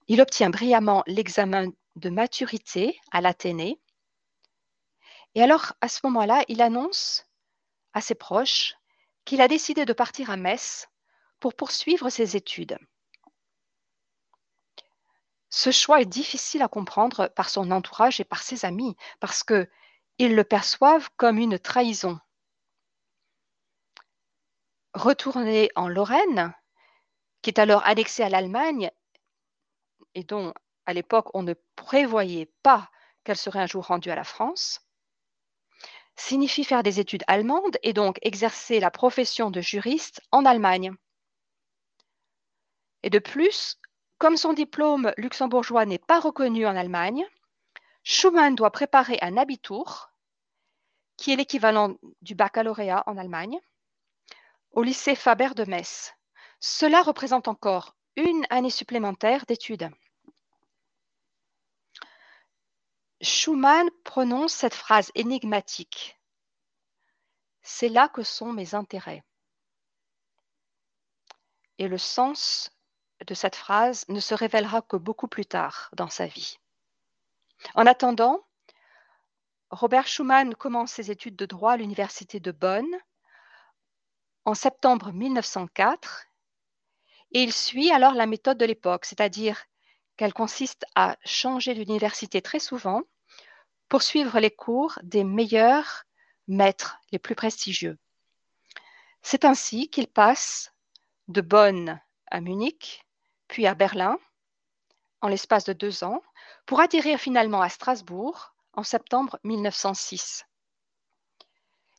Il 0.07 0.21
obtient 0.21 0.51
brillamment 0.51 1.03
l'examen 1.07 1.71
de 1.95 2.09
maturité 2.11 2.99
à 3.11 3.19
l'Athénée 3.19 3.79
Et 5.35 5.41
alors, 5.41 5.73
à 5.81 5.87
ce 5.87 5.99
moment-là, 6.03 6.43
il 6.47 6.61
annonce 6.61 7.25
à 7.93 8.01
ses 8.01 8.15
proches 8.15 8.75
qu'il 9.25 9.41
a 9.41 9.47
décidé 9.47 9.85
de 9.85 9.93
partir 9.93 10.29
à 10.29 10.37
Metz 10.37 10.87
pour 11.39 11.55
poursuivre 11.55 12.09
ses 12.09 12.35
études. 12.35 12.77
Ce 15.49 15.71
choix 15.71 16.01
est 16.01 16.05
difficile 16.05 16.61
à 16.61 16.67
comprendre 16.67 17.27
par 17.27 17.49
son 17.49 17.69
entourage 17.71 18.19
et 18.19 18.23
par 18.23 18.41
ses 18.41 18.65
amis, 18.65 18.95
parce 19.19 19.43
qu'ils 19.43 19.67
le 20.19 20.43
perçoivent 20.43 21.09
comme 21.15 21.37
une 21.37 21.59
trahison. 21.59 22.19
Retourner 24.93 25.69
en 25.75 25.87
Lorraine, 25.87 26.53
qui 27.41 27.49
est 27.49 27.59
alors 27.59 27.85
annexée 27.85 28.23
à 28.23 28.29
l'Allemagne, 28.29 28.91
et 30.15 30.23
dont 30.23 30.53
à 30.85 30.93
l'époque 30.93 31.29
on 31.33 31.43
ne 31.43 31.53
prévoyait 31.75 32.51
pas 32.63 32.89
qu'elle 33.23 33.37
serait 33.37 33.59
un 33.61 33.67
jour 33.67 33.85
rendue 33.87 34.11
à 34.11 34.15
la 34.15 34.23
France, 34.23 34.82
signifie 36.15 36.63
faire 36.63 36.83
des 36.83 36.99
études 36.99 37.23
allemandes 37.27 37.77
et 37.83 37.93
donc 37.93 38.19
exercer 38.21 38.79
la 38.79 38.91
profession 38.91 39.51
de 39.51 39.61
juriste 39.61 40.21
en 40.31 40.45
Allemagne. 40.45 40.93
Et 43.03 43.09
de 43.09 43.19
plus, 43.19 43.79
comme 44.17 44.37
son 44.37 44.53
diplôme 44.53 45.11
luxembourgeois 45.17 45.85
n'est 45.85 45.97
pas 45.99 46.19
reconnu 46.19 46.65
en 46.65 46.75
Allemagne, 46.75 47.25
Schumann 48.03 48.55
doit 48.55 48.71
préparer 48.71 49.17
un 49.21 49.37
Abitur, 49.37 50.11
qui 51.17 51.31
est 51.31 51.35
l'équivalent 51.35 51.95
du 52.21 52.35
baccalauréat 52.35 53.03
en 53.05 53.17
Allemagne, 53.17 53.59
au 54.71 54.83
lycée 54.83 55.15
Faber 55.15 55.49
de 55.55 55.65
Metz. 55.65 56.13
Cela 56.59 57.01
représente 57.01 57.47
encore 57.47 57.95
une 58.15 58.45
année 58.49 58.69
supplémentaire 58.69 59.45
d'études. 59.45 59.89
Schumann 63.23 63.89
prononce 64.03 64.51
cette 64.51 64.73
phrase 64.73 65.09
énigmatique. 65.15 66.19
C'est 67.61 67.87
là 67.87 68.09
que 68.09 68.21
sont 68.21 68.51
mes 68.51 68.75
intérêts. 68.75 69.23
Et 71.77 71.87
le 71.87 71.97
sens 71.97 72.69
de 73.25 73.33
cette 73.33 73.55
phrase 73.55 74.03
ne 74.09 74.19
se 74.19 74.35
révélera 74.35 74.81
que 74.81 74.97
beaucoup 74.97 75.29
plus 75.29 75.45
tard 75.45 75.89
dans 75.93 76.09
sa 76.09 76.27
vie. 76.27 76.57
En 77.75 77.85
attendant, 77.85 78.45
Robert 79.69 80.07
Schumann 80.07 80.53
commence 80.53 80.91
ses 80.91 81.09
études 81.09 81.37
de 81.37 81.45
droit 81.45 81.71
à 81.71 81.77
l'université 81.77 82.41
de 82.41 82.51
Bonn 82.51 82.85
en 84.43 84.53
septembre 84.53 85.13
1904 85.13 86.25
et 87.31 87.41
il 87.41 87.53
suit 87.53 87.89
alors 87.89 88.15
la 88.15 88.25
méthode 88.25 88.57
de 88.57 88.65
l'époque, 88.65 89.05
c'est-à-dire 89.05 89.63
qu'elle 90.17 90.33
consiste 90.33 90.85
à 90.93 91.15
changer 91.23 91.73
d'université 91.73 92.41
très 92.41 92.59
souvent 92.59 93.03
pour 93.93 94.01
suivre 94.01 94.39
les 94.39 94.49
cours 94.49 94.97
des 95.03 95.23
meilleurs 95.23 96.05
maîtres, 96.47 96.97
les 97.11 97.19
plus 97.19 97.35
prestigieux. 97.35 97.99
C'est 99.21 99.45
ainsi 99.45 99.87
qu'il 99.87 100.07
passe 100.07 100.73
de 101.27 101.41
Bonn 101.41 102.01
à 102.31 102.41
Munich, 102.41 103.05
puis 103.47 103.67
à 103.67 103.75
Berlin, 103.75 104.17
en 105.21 105.27
l'espace 105.27 105.65
de 105.65 105.73
deux 105.73 106.03
ans, 106.03 106.23
pour 106.65 106.79
atterrir 106.79 107.19
finalement 107.19 107.61
à 107.61 107.69
Strasbourg 107.69 108.55
en 108.73 108.81
septembre 108.81 109.39
1906. 109.43 110.47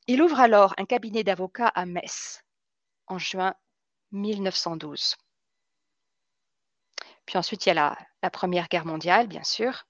Il 0.07 0.21
ouvre 0.21 0.41
alors 0.41 0.73
un 0.77 0.83
cabinet 0.83 1.23
d'avocats 1.23 1.71
à 1.75 1.85
Metz 1.85 2.43
en 3.07 3.19
juin 3.19 3.55
1912. 4.11 5.15
Puis 7.25 7.37
ensuite, 7.37 7.65
il 7.65 7.69
y 7.69 7.77
a 7.77 7.97
la 8.21 8.29
Première 8.29 8.67
Guerre 8.67 8.85
mondiale, 8.85 9.27
bien 9.27 9.45
sûr. 9.45 9.85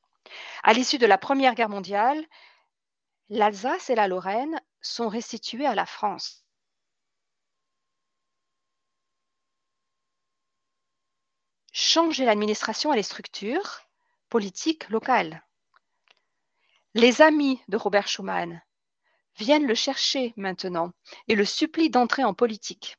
À 0.64 0.74
l'issue 0.74 0.98
de 0.98 1.06
la 1.06 1.18
Première 1.18 1.56
Guerre 1.56 1.70
mondiale, 1.70 2.26
l'Alsace 3.30 3.90
et 3.90 3.96
la 3.96 4.08
Lorraine 4.08 4.62
sont 4.82 5.10
restituées 5.10 5.66
à 5.66 5.76
la 5.76 5.86
France. 5.86 6.46
Changer 11.72 12.26
l'administration 12.26 12.94
et 12.94 12.96
les 12.96 13.04
structures 13.04 13.82
politiques 14.30 14.90
locales. 14.90 15.44
Les 16.94 17.22
amis 17.22 17.62
de 17.68 17.76
Robert 17.76 18.08
Schuman 18.08 18.62
viennent 19.38 19.68
le 19.68 19.76
chercher 19.76 20.34
maintenant 20.38 20.94
et 21.28 21.36
le 21.36 21.44
supplient 21.44 21.90
d'entrer 21.90 22.24
en 22.24 22.34
politique, 22.34 22.98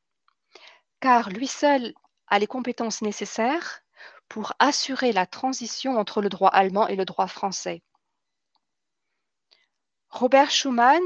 car 1.01 1.31
lui 1.31 1.47
seul 1.47 1.95
a 2.27 2.39
les 2.39 2.47
compétences 2.47 3.01
nécessaires 3.01 3.81
pour 4.29 4.53
assurer 4.59 5.13
la 5.13 5.27
transition 5.27 5.99
entre 5.99 6.21
le 6.21 6.29
droit 6.29 6.51
allemand 6.51 6.89
et 6.89 6.97
le 6.97 7.05
droit 7.05 7.27
français. 7.27 7.83
Robert 10.09 10.51
Schuman 10.51 11.03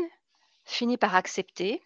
finit 0.65 0.97
par 0.97 1.15
accepter, 1.15 1.83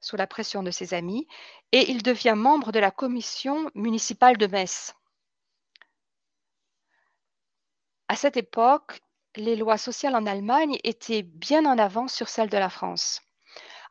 sous 0.00 0.16
la 0.16 0.26
pression 0.26 0.62
de 0.62 0.70
ses 0.70 0.94
amis, 0.94 1.26
et 1.72 1.90
il 1.90 2.02
devient 2.02 2.34
membre 2.36 2.72
de 2.72 2.78
la 2.78 2.90
commission 2.90 3.70
municipale 3.74 4.36
de 4.36 4.46
Metz. 4.46 4.94
À 8.08 8.16
cette 8.16 8.36
époque, 8.36 9.00
les 9.36 9.56
lois 9.56 9.78
sociales 9.78 10.14
en 10.14 10.26
Allemagne 10.26 10.78
étaient 10.84 11.22
bien 11.22 11.64
en 11.66 11.78
avance 11.78 12.12
sur 12.12 12.28
celles 12.28 12.50
de 12.50 12.58
la 12.58 12.70
France. 12.70 13.22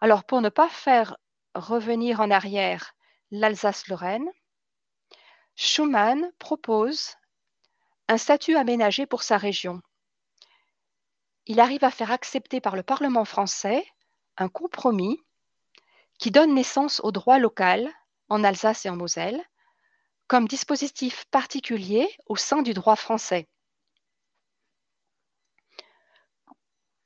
Alors, 0.01 0.23
pour 0.23 0.41
ne 0.41 0.49
pas 0.49 0.69
faire 0.69 1.17
revenir 1.55 2.19
en 2.19 2.29
arrière 2.29 2.93
l'Alsace-Lorraine, 3.31 4.29
Schumann 5.55 6.31
propose 6.39 7.15
un 8.07 8.17
statut 8.17 8.55
aménagé 8.55 9.05
pour 9.05 9.23
sa 9.23 9.37
région. 9.37 9.81
Il 11.45 11.59
arrive 11.59 11.83
à 11.83 11.91
faire 11.91 12.11
accepter 12.11 12.61
par 12.61 12.75
le 12.75 12.83
Parlement 12.83 13.25
français 13.25 13.85
un 14.37 14.49
compromis 14.49 15.19
qui 16.17 16.31
donne 16.31 16.53
naissance 16.53 17.01
au 17.03 17.11
droit 17.11 17.37
local 17.37 17.91
en 18.29 18.43
Alsace 18.43 18.85
et 18.85 18.89
en 18.89 18.95
Moselle 18.95 19.43
comme 20.27 20.47
dispositif 20.47 21.25
particulier 21.25 22.09
au 22.25 22.35
sein 22.35 22.61
du 22.61 22.73
droit 22.73 22.95
français. 22.95 23.47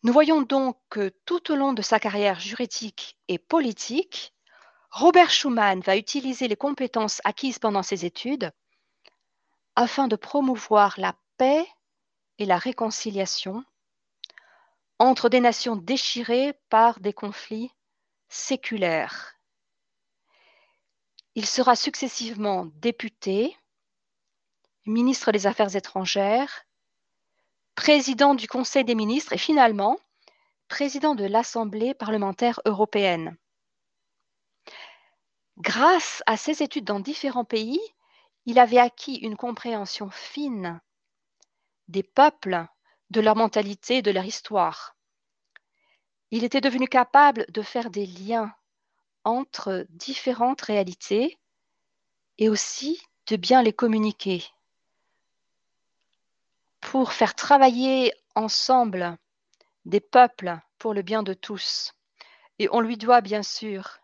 Nous 0.03 0.13
voyons 0.13 0.41
donc 0.41 0.79
que 0.89 1.10
tout 1.25 1.51
au 1.51 1.55
long 1.55 1.73
de 1.73 1.81
sa 1.81 1.99
carrière 1.99 2.39
juridique 2.39 3.17
et 3.27 3.39
politique, 3.39 4.33
Robert 4.89 5.30
Schuman 5.30 5.82
va 5.82 5.97
utiliser 5.97 6.47
les 6.47 6.56
compétences 6.56 7.21
acquises 7.23 7.60
pendant 7.60 7.84
ses 7.84 8.06
études 8.06 8.52
afin 9.76 10.08
de 10.08 10.15
promouvoir 10.15 10.95
la 10.97 11.15
paix 11.38 11.67
et 12.39 12.45
la 12.45 12.58
réconciliation 12.58 13.63
entre 15.00 15.30
des 15.30 15.39
nations 15.39 15.76
déchirées 15.76 16.54
par 16.69 17.00
des 17.00 17.13
conflits 17.13 17.71
séculaires. 18.30 19.36
Il 21.36 21.45
sera 21.45 21.76
successivement 21.76 22.65
député, 22.78 23.56
ministre 24.86 25.32
des 25.32 25.45
Affaires 25.45 25.76
étrangères, 25.76 26.65
président 27.76 28.34
du 28.34 28.47
Conseil 28.47 28.84
des 28.84 28.95
ministres 28.95 29.34
et 29.34 29.38
finalement 29.38 30.00
président 30.67 31.13
de 31.13 31.26
l'Assemblée 31.26 31.93
parlementaire 31.93 32.60
européenne. 32.65 33.38
Grâce 35.57 36.21
à 36.27 36.37
ses 36.37 36.61
études 36.61 36.85
dans 36.85 36.99
différents 36.99 37.45
pays, 37.45 37.81
il 38.45 38.59
avait 38.59 38.77
acquis 38.77 39.15
une 39.15 39.35
compréhension 39.35 40.09
fine 40.11 40.79
des 41.87 42.03
peuples, 42.03 42.67
de 43.09 43.21
leur 43.21 43.35
mentalité, 43.35 44.01
de 44.01 44.11
leur 44.11 44.25
histoire. 44.25 44.95
Il 46.29 46.43
était 46.43 46.61
devenu 46.61 46.87
capable 46.87 47.45
de 47.49 47.61
faire 47.61 47.89
des 47.89 48.05
liens 48.05 48.53
entre 49.23 49.87
différentes 49.89 50.61
réalités 50.61 51.39
et 52.37 52.49
aussi 52.49 53.01
de 53.27 53.35
bien 53.35 53.63
les 53.63 53.73
communiquer 53.73 54.45
pour 56.81 57.13
faire 57.13 57.33
travailler 57.33 58.13
ensemble 58.35 59.17
des 59.85 60.01
peuples 60.01 60.59
pour 60.77 60.93
le 60.93 61.01
bien 61.01 61.23
de 61.23 61.33
tous. 61.33 61.93
Et 62.59 62.69
on 62.71 62.79
lui 62.79 62.97
doit 62.97 63.21
bien 63.21 63.43
sûr 63.43 63.99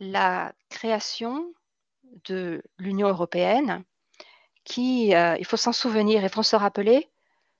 la 0.00 0.52
création 0.70 1.52
de 2.24 2.62
l'Union 2.78 3.08
européenne 3.08 3.84
qui, 4.64 5.14
euh, 5.14 5.36
il 5.38 5.44
faut 5.44 5.56
s'en 5.56 5.72
souvenir, 5.72 6.22
il 6.22 6.28
faut 6.28 6.42
se 6.42 6.56
rappeler, 6.56 7.08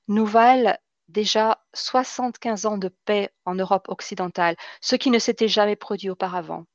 nous 0.08 0.26
valent 0.26 0.76
déjà 1.08 1.62
75 1.74 2.66
ans 2.66 2.78
de 2.78 2.88
paix 2.88 3.30
en 3.44 3.54
Europe 3.54 3.88
occidentale, 3.88 4.56
ce 4.80 4.96
qui 4.96 5.10
ne 5.10 5.18
s'était 5.18 5.48
jamais 5.48 5.76
produit 5.76 6.10
auparavant. 6.10 6.66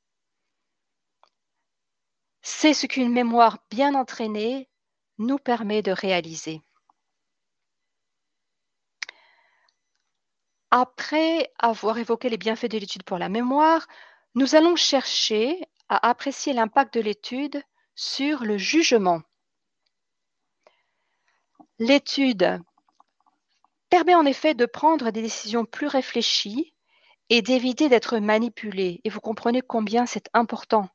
C'est 2.41 2.73
ce 2.73 2.85
qu'une 2.85 3.11
mémoire 3.11 3.57
bien 3.71 3.95
entraînée 3.95 4.69
nous 5.17 5.37
permet 5.37 5.81
de 5.81 5.91
réaliser. 5.91 6.61
Après 10.71 11.51
avoir 11.57 11.97
évoqué 11.97 12.29
les 12.29 12.37
bienfaits 12.37 12.69
de 12.69 12.77
l'étude 12.77 13.03
pour 13.03 13.17
la 13.17 13.29
mémoire, 13.29 13.87
nous 14.35 14.55
allons 14.55 14.75
chercher 14.75 15.61
à 15.87 16.09
apprécier 16.09 16.53
l'impact 16.53 16.93
de 16.95 17.01
l'étude 17.01 17.63
sur 17.95 18.43
le 18.43 18.57
jugement. 18.57 19.21
L'étude 21.79 22.61
permet 23.89 24.15
en 24.15 24.25
effet 24.25 24.53
de 24.53 24.65
prendre 24.65 25.11
des 25.11 25.21
décisions 25.21 25.65
plus 25.65 25.87
réfléchies 25.87 26.73
et 27.29 27.41
d'éviter 27.41 27.87
d'être 27.87 28.17
manipulés. 28.19 28.99
Et 29.03 29.09
vous 29.09 29.21
comprenez 29.21 29.61
combien 29.61 30.05
c'est 30.05 30.29
important 30.33 30.89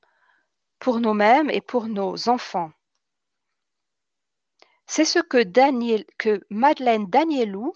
pour 0.78 1.00
nous-mêmes 1.00 1.50
et 1.50 1.60
pour 1.60 1.86
nos 1.86 2.28
enfants. 2.28 2.72
C'est 4.86 5.04
ce 5.04 5.18
que, 5.18 5.44
que 6.18 6.44
Madeleine 6.50 7.06
Danielou 7.06 7.72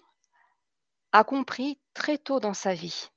a 1.13 1.25
compris 1.25 1.79
très 1.95 2.19
tôt 2.19 2.41
dans 2.41 2.55
sa 2.55 2.75
vie. 2.75 3.09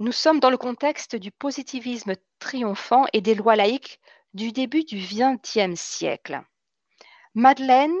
Nous 0.00 0.12
sommes 0.12 0.40
dans 0.40 0.48
le 0.48 0.56
contexte 0.56 1.14
du 1.14 1.30
positivisme 1.30 2.14
triomphant 2.38 3.04
et 3.12 3.20
des 3.20 3.34
lois 3.34 3.54
laïques 3.54 4.00
du 4.32 4.50
début 4.50 4.82
du 4.82 4.96
XXe 4.96 5.78
siècle. 5.78 6.40
Madeleine 7.34 7.98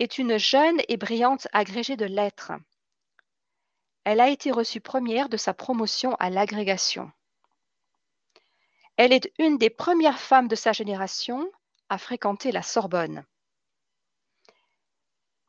est 0.00 0.18
une 0.18 0.38
jeune 0.38 0.80
et 0.88 0.96
brillante 0.96 1.46
agrégée 1.52 1.96
de 1.96 2.04
lettres. 2.04 2.50
Elle 4.02 4.20
a 4.20 4.28
été 4.28 4.50
reçue 4.50 4.80
première 4.80 5.28
de 5.28 5.36
sa 5.36 5.54
promotion 5.54 6.16
à 6.16 6.30
l'agrégation. 6.30 7.12
Elle 8.96 9.12
est 9.12 9.32
une 9.38 9.56
des 9.56 9.70
premières 9.70 10.18
femmes 10.18 10.48
de 10.48 10.56
sa 10.56 10.72
génération 10.72 11.48
à 11.88 11.98
fréquenter 11.98 12.50
la 12.50 12.62
Sorbonne. 12.62 13.24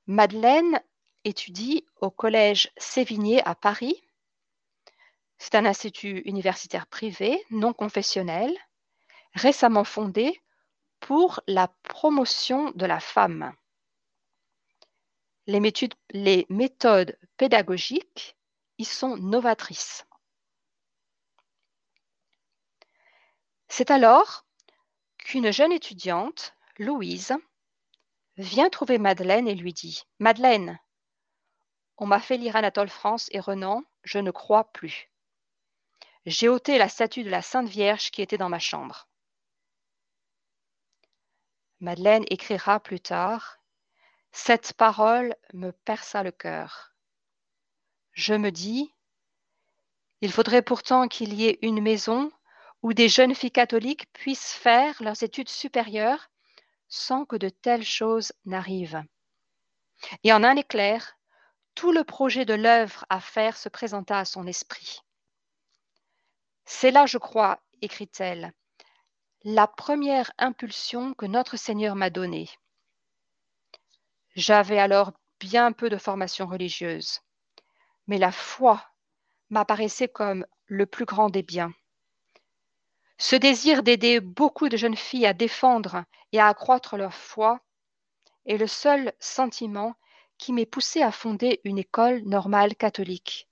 Madeleine 0.05 0.79
étudie 1.23 1.87
au 2.01 2.11
Collège 2.11 2.71
Sévigné 2.77 3.43
à 3.47 3.55
Paris. 3.55 3.99
C'est 5.39 5.55
un 5.55 5.65
institut 5.65 6.21
universitaire 6.25 6.85
privé 6.85 7.43
non 7.49 7.73
confessionnel, 7.73 8.55
récemment 9.33 9.85
fondé 9.85 10.39
pour 10.99 11.39
la 11.47 11.69
promotion 11.83 12.71
de 12.71 12.85
la 12.85 12.99
femme. 12.99 13.55
Les, 15.47 16.45
méthodes 16.49 17.17
pédagogiques 17.37 18.37
y 18.77 18.85
sont 18.85 19.15
novatrices. 19.17 20.05
C'est 23.69 23.91
alors 23.91 24.45
qu'une 25.17 25.51
jeune 25.51 25.71
étudiante, 25.71 26.53
Louise, 26.77 27.33
vient 28.37 28.69
trouver 28.69 28.97
Madeleine 28.97 29.47
et 29.47 29.55
lui 29.55 29.73
dit 29.73 30.03
Madeleine, 30.19 30.79
on 31.97 32.05
m'a 32.05 32.19
fait 32.19 32.37
lire 32.37 32.55
Anatole 32.55 32.89
France 32.89 33.29
et 33.31 33.39
Renan, 33.39 33.83
je 34.03 34.19
ne 34.19 34.31
crois 34.31 34.71
plus. 34.71 35.09
J'ai 36.25 36.49
ôté 36.49 36.77
la 36.77 36.89
statue 36.89 37.23
de 37.23 37.29
la 37.29 37.41
Sainte 37.41 37.69
Vierge 37.69 38.11
qui 38.11 38.21
était 38.21 38.37
dans 38.37 38.49
ma 38.49 38.59
chambre. 38.59 39.07
Madeleine 41.79 42.25
écrira 42.29 42.81
plus 42.81 42.99
tard 42.99 43.59
Cette 44.31 44.73
parole 44.73 45.33
me 45.53 45.71
perça 45.71 46.23
le 46.23 46.31
cœur. 46.31 46.93
Je 48.11 48.33
me 48.33 48.51
dis 48.51 48.93
Il 50.19 50.31
faudrait 50.31 50.61
pourtant 50.61 51.07
qu'il 51.07 51.33
y 51.33 51.47
ait 51.47 51.59
une 51.61 51.81
maison 51.81 52.31
où 52.81 52.93
des 52.93 53.07
jeunes 53.07 53.35
filles 53.35 53.51
catholiques 53.51 54.11
puissent 54.11 54.53
faire 54.53 55.01
leurs 55.01 55.23
études 55.23 55.49
supérieures 55.49 56.29
sans 56.89 57.23
que 57.25 57.37
de 57.37 57.49
telles 57.49 57.85
choses 57.85 58.33
n'arrivent. 58.45 59.03
Et 60.23 60.33
en 60.33 60.43
un 60.43 60.57
éclair, 60.57 61.17
tout 61.75 61.91
le 61.93 62.03
projet 62.03 62.43
de 62.43 62.53
l'œuvre 62.53 63.05
à 63.09 63.21
faire 63.21 63.55
se 63.55 63.69
présenta 63.69 64.19
à 64.19 64.25
son 64.25 64.47
esprit. 64.47 65.01
C'est 66.71 66.91
là, 66.91 67.07
je 67.07 67.17
crois, 67.17 67.59
écrit-elle, 67.81 68.53
la 69.43 69.65
première 69.65 70.31
impulsion 70.37 71.15
que 71.15 71.25
notre 71.25 71.57
Seigneur 71.57 71.95
m'a 71.95 72.11
donnée. 72.11 72.47
J'avais 74.35 74.77
alors 74.77 75.11
bien 75.39 75.71
peu 75.71 75.89
de 75.89 75.97
formation 75.97 76.45
religieuse, 76.45 77.21
mais 78.05 78.19
la 78.19 78.31
foi 78.31 78.85
m'apparaissait 79.49 80.07
comme 80.07 80.45
le 80.67 80.85
plus 80.85 81.05
grand 81.05 81.31
des 81.31 81.41
biens. 81.41 81.73
Ce 83.17 83.35
désir 83.35 83.81
d'aider 83.81 84.19
beaucoup 84.19 84.69
de 84.69 84.77
jeunes 84.77 84.95
filles 84.95 85.25
à 85.25 85.33
défendre 85.33 86.05
et 86.31 86.39
à 86.39 86.47
accroître 86.47 86.97
leur 86.97 87.15
foi 87.15 87.59
est 88.45 88.57
le 88.57 88.67
seul 88.67 89.11
sentiment 89.19 89.95
qui 90.37 90.53
m'est 90.53 90.67
poussé 90.67 91.01
à 91.01 91.11
fonder 91.11 91.61
une 91.63 91.79
école 91.79 92.21
normale 92.25 92.75
catholique 92.75 93.49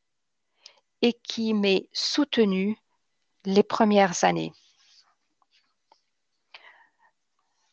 et 1.01 1.13
qui 1.13 1.56
m'est 1.56 1.89
soutenu 1.93 2.77
les 3.47 3.63
premières 3.63 4.25
années. 4.25 4.51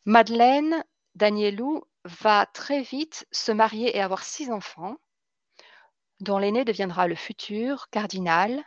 Madeleine 0.05 0.85
Danielou 1.15 1.83
va 2.05 2.45
très 2.45 2.81
vite 2.81 3.27
se 3.33 3.51
marier 3.51 3.95
et 3.95 4.01
avoir 4.01 4.23
six 4.23 4.49
enfants, 4.51 4.95
dont 6.21 6.37
l'aîné 6.37 6.63
deviendra 6.63 7.09
le 7.09 7.15
futur 7.15 7.89
cardinal 7.89 8.63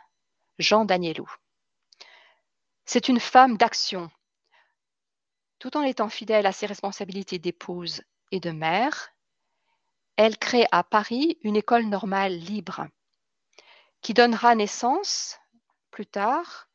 Jean 0.59 0.85
Danielou. 0.85 1.27
C'est 2.85 3.09
une 3.09 3.19
femme 3.19 3.57
d'action. 3.57 4.11
Tout 5.57 5.77
en 5.77 5.81
étant 5.81 6.09
fidèle 6.09 6.45
à 6.45 6.51
ses 6.51 6.67
responsabilités 6.67 7.39
d'épouse 7.39 8.03
et 8.31 8.39
de 8.39 8.51
mère, 8.51 9.09
elle 10.15 10.37
crée 10.37 10.67
à 10.71 10.83
Paris 10.83 11.39
une 11.41 11.55
école 11.55 11.85
normale 11.85 12.37
libre 12.37 12.87
qui 14.01 14.13
donnera 14.13 14.53
naissance 14.53 15.39
plus 15.89 16.05
tard 16.05 16.68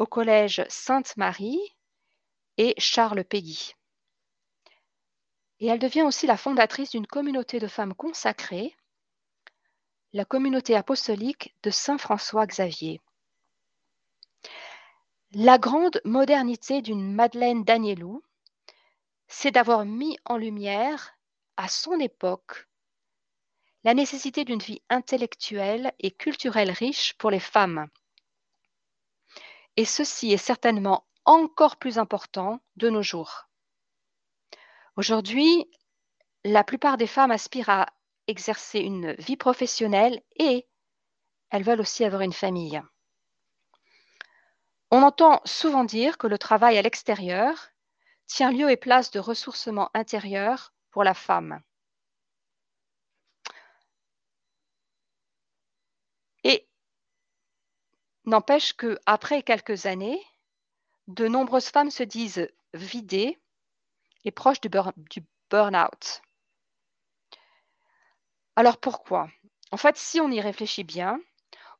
au 0.00 0.06
collège 0.06 0.64
Sainte-Marie 0.70 1.60
et 2.56 2.74
Charles 2.78 3.22
Péguy. 3.22 3.74
Et 5.60 5.66
elle 5.66 5.78
devient 5.78 6.04
aussi 6.04 6.26
la 6.26 6.38
fondatrice 6.38 6.90
d'une 6.90 7.06
communauté 7.06 7.60
de 7.60 7.66
femmes 7.66 7.94
consacrées, 7.94 8.74
la 10.14 10.24
communauté 10.24 10.74
apostolique 10.74 11.54
de 11.62 11.70
Saint 11.70 11.98
François 11.98 12.46
Xavier. 12.46 13.02
La 15.32 15.58
grande 15.58 16.00
modernité 16.06 16.80
d'une 16.80 17.12
Madeleine 17.12 17.62
Danielou, 17.62 18.22
c'est 19.28 19.50
d'avoir 19.50 19.84
mis 19.84 20.16
en 20.24 20.38
lumière, 20.38 21.12
à 21.58 21.68
son 21.68 22.00
époque, 22.00 22.68
la 23.84 23.92
nécessité 23.92 24.46
d'une 24.46 24.60
vie 24.60 24.80
intellectuelle 24.88 25.92
et 25.98 26.10
culturelle 26.10 26.70
riche 26.70 27.12
pour 27.18 27.30
les 27.30 27.38
femmes. 27.38 27.90
Et 29.80 29.86
ceci 29.86 30.30
est 30.30 30.36
certainement 30.36 31.06
encore 31.24 31.78
plus 31.78 31.96
important 31.96 32.60
de 32.76 32.90
nos 32.90 33.00
jours. 33.00 33.48
Aujourd'hui, 34.96 35.70
la 36.44 36.64
plupart 36.64 36.98
des 36.98 37.06
femmes 37.06 37.30
aspirent 37.30 37.70
à 37.70 37.86
exercer 38.26 38.80
une 38.80 39.12
vie 39.14 39.38
professionnelle 39.38 40.22
et 40.36 40.68
elles 41.48 41.62
veulent 41.62 41.80
aussi 41.80 42.04
avoir 42.04 42.20
une 42.20 42.34
famille. 42.34 42.82
On 44.90 45.02
entend 45.02 45.40
souvent 45.46 45.84
dire 45.84 46.18
que 46.18 46.26
le 46.26 46.36
travail 46.36 46.76
à 46.76 46.82
l'extérieur 46.82 47.70
tient 48.26 48.52
lieu 48.52 48.70
et 48.70 48.76
place 48.76 49.10
de 49.10 49.18
ressourcement 49.18 49.88
intérieur 49.94 50.74
pour 50.90 51.04
la 51.04 51.14
femme. 51.14 51.62
Et 56.44 56.68
n'empêche 58.24 58.74
qu'après 58.74 59.42
quelques 59.42 59.86
années, 59.86 60.22
de 61.08 61.26
nombreuses 61.26 61.68
femmes 61.68 61.90
se 61.90 62.02
disent 62.02 62.48
vidées 62.74 63.38
et 64.24 64.30
proches 64.30 64.60
du, 64.60 64.70
burn-out. 65.50 66.22
Alors 68.56 68.78
pourquoi? 68.78 69.28
En 69.72 69.76
fait, 69.76 69.96
si 69.96 70.20
on 70.20 70.30
y 70.30 70.40
réfléchit 70.40 70.84
bien, 70.84 71.20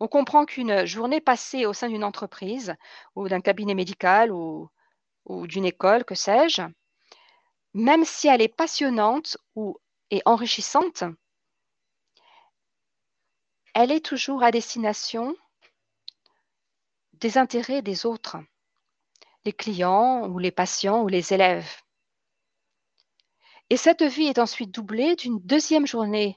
on 0.00 0.08
comprend 0.08 0.46
qu'une 0.46 0.86
journée 0.86 1.20
passée 1.20 1.66
au 1.66 1.72
sein 1.72 1.88
d'une 1.88 2.04
entreprise 2.04 2.74
ou 3.14 3.28
d'un 3.28 3.40
cabinet 3.40 3.74
médical 3.74 4.32
ou, 4.32 4.70
d'une 5.26 5.66
école, 5.66 6.04
que 6.04 6.14
sais-je, 6.14 6.62
même 7.74 8.04
si 8.04 8.26
elle 8.26 8.42
est 8.42 8.48
passionnante 8.48 9.36
ou 9.54 9.76
et 10.10 10.22
enrichissante, 10.24 11.04
elle 13.74 13.92
est 13.92 14.04
toujours 14.04 14.42
à 14.42 14.50
destination 14.50 15.36
des 17.20 17.38
intérêts 17.38 17.82
des 17.82 18.06
autres, 18.06 18.38
les 19.44 19.52
clients 19.52 20.26
ou 20.28 20.38
les 20.38 20.50
patients 20.50 21.02
ou 21.02 21.08
les 21.08 21.32
élèves. 21.32 21.70
Et 23.68 23.76
cette 23.76 24.02
vie 24.02 24.26
est 24.26 24.38
ensuite 24.38 24.72
doublée 24.72 25.16
d'une 25.16 25.38
deuxième 25.40 25.86
journée 25.86 26.36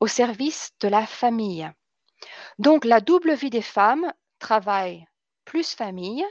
au 0.00 0.06
service 0.06 0.70
de 0.80 0.88
la 0.88 1.06
famille. 1.06 1.70
Donc 2.58 2.84
la 2.84 3.00
double 3.00 3.34
vie 3.34 3.50
des 3.50 3.62
femmes, 3.62 4.12
travail 4.38 5.06
plus 5.44 5.74
famille, 5.74 6.24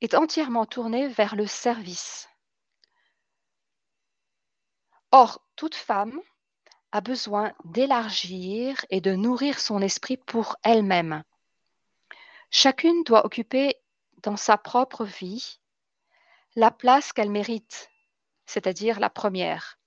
est 0.00 0.14
entièrement 0.14 0.66
tournée 0.66 1.08
vers 1.08 1.34
le 1.34 1.46
service. 1.46 2.28
Or, 5.10 5.40
toute 5.56 5.74
femme 5.74 6.20
a 6.92 7.00
besoin 7.00 7.52
d'élargir 7.64 8.84
et 8.90 9.00
de 9.00 9.14
nourrir 9.14 9.58
son 9.58 9.80
esprit 9.80 10.16
pour 10.16 10.56
elle-même. 10.62 11.24
Chacune 12.56 13.02
doit 13.02 13.26
occuper 13.26 13.74
dans 14.22 14.36
sa 14.36 14.56
propre 14.56 15.04
vie 15.04 15.58
la 16.54 16.70
place 16.70 17.12
qu'elle 17.12 17.28
mérite, 17.28 17.90
c'est-à-dire 18.46 19.00
la 19.00 19.10
première. 19.10 19.80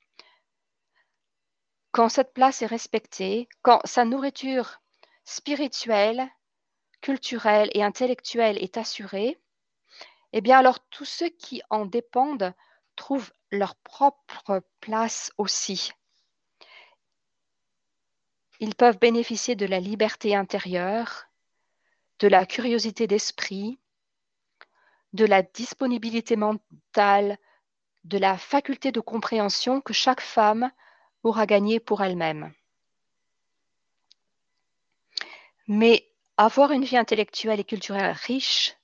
quand 1.93 2.09
cette 2.09 2.33
place 2.33 2.61
est 2.61 2.67
respectée, 2.67 3.47
quand 3.61 3.79
sa 3.85 4.03
nourriture 4.03 4.81
spirituelle, 5.23 6.29
culturelle 6.99 7.69
et 7.73 7.83
intellectuelle 7.83 8.61
est 8.61 8.75
assurée, 8.75 9.39
eh 10.33 10.41
bien 10.41 10.59
alors 10.59 10.81
tous 10.89 11.05
ceux 11.05 11.29
qui 11.29 11.61
en 11.69 11.85
dépendent 11.85 12.53
trouvent 12.97 13.31
leur 13.49 13.77
propre 13.77 14.61
place 14.81 15.31
aussi. 15.37 15.93
Ils 18.59 18.75
peuvent 18.75 18.99
bénéficier 18.99 19.55
de 19.55 19.65
la 19.65 19.79
liberté 19.79 20.35
intérieure, 20.35 21.27
de 22.19 22.27
la 22.27 22.45
curiosité 22.45 23.07
d'esprit, 23.07 23.79
de 25.13 25.25
la 25.25 25.41
disponibilité 25.41 26.35
mentale, 26.35 27.37
de 28.03 28.17
la 28.17 28.37
faculté 28.37 28.91
de 28.91 28.99
compréhension 28.99 29.81
que 29.81 29.93
chaque 29.93 30.21
femme 30.21 30.71
aura 31.23 31.45
gagnée 31.45 31.79
pour 31.79 32.01
elle-même. 32.03 32.53
Mais 35.67 36.09
avoir 36.37 36.71
une 36.71 36.85
vie 36.85 36.97
intellectuelle 36.97 37.59
et 37.59 37.65
culturelle 37.65 38.15
riche 38.25 38.77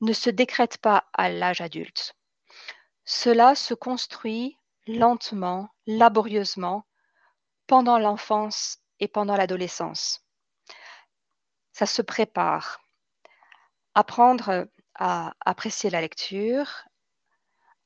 ne 0.00 0.12
se 0.12 0.30
décrète 0.30 0.78
pas 0.78 1.08
à 1.12 1.28
l'âge 1.28 1.60
adulte. 1.60 2.14
Cela 3.04 3.54
se 3.54 3.74
construit 3.74 4.58
lentement, 4.86 5.68
laborieusement, 5.86 6.84
pendant 7.66 7.98
l'enfance 7.98 8.78
et 9.00 9.08
pendant 9.08 9.36
l'adolescence. 9.36 10.27
Ça 11.78 11.86
se 11.86 12.02
prépare. 12.02 12.80
Apprendre 13.94 14.66
à 14.96 15.34
apprécier 15.46 15.90
la 15.90 16.00
lecture, 16.00 16.68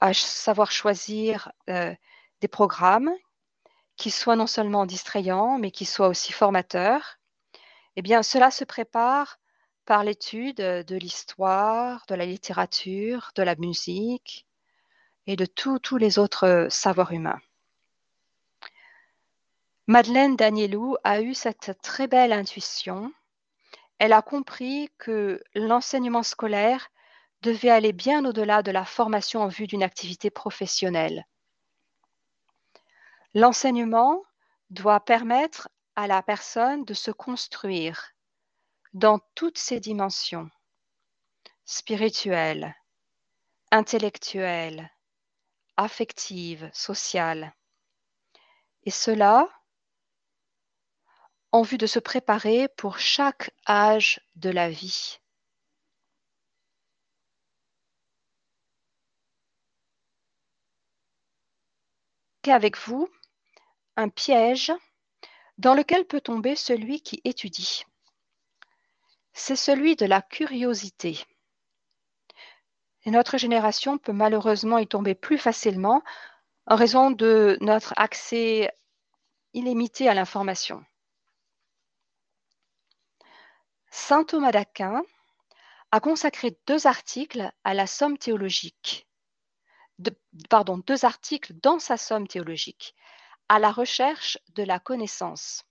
à 0.00 0.14
savoir 0.14 0.70
choisir 0.72 1.52
euh, 1.68 1.94
des 2.40 2.48
programmes 2.48 3.12
qui 3.96 4.10
soient 4.10 4.34
non 4.34 4.46
seulement 4.46 4.86
distrayants, 4.86 5.58
mais 5.58 5.70
qui 5.70 5.84
soient 5.84 6.08
aussi 6.08 6.32
formateurs, 6.32 7.18
eh 7.96 8.00
bien, 8.00 8.22
cela 8.22 8.50
se 8.50 8.64
prépare 8.64 9.38
par 9.84 10.04
l'étude 10.04 10.56
de 10.56 10.96
l'histoire, 10.96 12.06
de 12.08 12.14
la 12.14 12.24
littérature, 12.24 13.32
de 13.34 13.42
la 13.42 13.56
musique 13.56 14.46
et 15.26 15.36
de 15.36 15.44
tous 15.44 15.98
les 15.98 16.18
autres 16.18 16.68
savoirs 16.70 17.12
humains. 17.12 17.42
Madeleine 19.86 20.34
Danielou 20.34 20.96
a 21.04 21.20
eu 21.20 21.34
cette 21.34 21.78
très 21.82 22.06
belle 22.06 22.32
intuition. 22.32 23.12
Elle 24.02 24.12
a 24.12 24.20
compris 24.20 24.90
que 24.98 25.40
l'enseignement 25.54 26.24
scolaire 26.24 26.88
devait 27.40 27.70
aller 27.70 27.92
bien 27.92 28.24
au-delà 28.24 28.64
de 28.64 28.72
la 28.72 28.84
formation 28.84 29.42
en 29.42 29.46
vue 29.46 29.68
d'une 29.68 29.84
activité 29.84 30.28
professionnelle. 30.28 31.24
L'enseignement 33.32 34.24
doit 34.70 34.98
permettre 34.98 35.68
à 35.94 36.08
la 36.08 36.20
personne 36.20 36.84
de 36.84 36.94
se 36.94 37.12
construire 37.12 38.10
dans 38.92 39.20
toutes 39.36 39.58
ses 39.58 39.78
dimensions 39.78 40.50
spirituelles, 41.64 42.74
intellectuelles, 43.70 44.90
affectives, 45.76 46.68
sociales. 46.72 47.54
Et 48.82 48.90
cela 48.90 49.48
en 51.52 51.62
vue 51.62 51.78
de 51.78 51.86
se 51.86 51.98
préparer 51.98 52.68
pour 52.68 52.98
chaque 52.98 53.50
âge 53.68 54.20
de 54.36 54.50
la 54.50 54.70
vie. 54.70 55.18
Avec 62.48 62.76
vous, 62.76 63.08
un 63.96 64.08
piège 64.08 64.72
dans 65.58 65.74
lequel 65.74 66.04
peut 66.04 66.20
tomber 66.20 66.56
celui 66.56 67.00
qui 67.00 67.20
étudie. 67.24 67.84
C'est 69.32 69.56
celui 69.56 69.94
de 69.94 70.06
la 70.06 70.22
curiosité. 70.22 71.22
Notre 73.06 73.36
génération 73.36 73.98
peut 73.98 74.12
malheureusement 74.12 74.78
y 74.78 74.86
tomber 74.86 75.14
plus 75.14 75.38
facilement 75.38 76.02
en 76.66 76.76
raison 76.76 77.10
de 77.10 77.58
notre 77.60 77.92
accès 77.96 78.72
illimité 79.54 80.08
à 80.08 80.14
l'information. 80.14 80.84
Saint 83.94 84.24
Thomas 84.24 84.52
d'Aquin 84.52 85.02
a 85.90 86.00
consacré 86.00 86.58
deux 86.66 86.86
articles 86.86 87.52
à 87.62 87.74
la 87.74 87.86
somme 87.86 88.16
théologique, 88.16 89.06
pardon, 90.48 90.78
deux 90.78 91.04
articles 91.04 91.52
dans 91.62 91.78
sa 91.78 91.98
somme 91.98 92.26
théologique, 92.26 92.94
à 93.50 93.58
la 93.58 93.70
recherche 93.70 94.38
de 94.54 94.62
la 94.62 94.80
connaissance. 94.80 95.64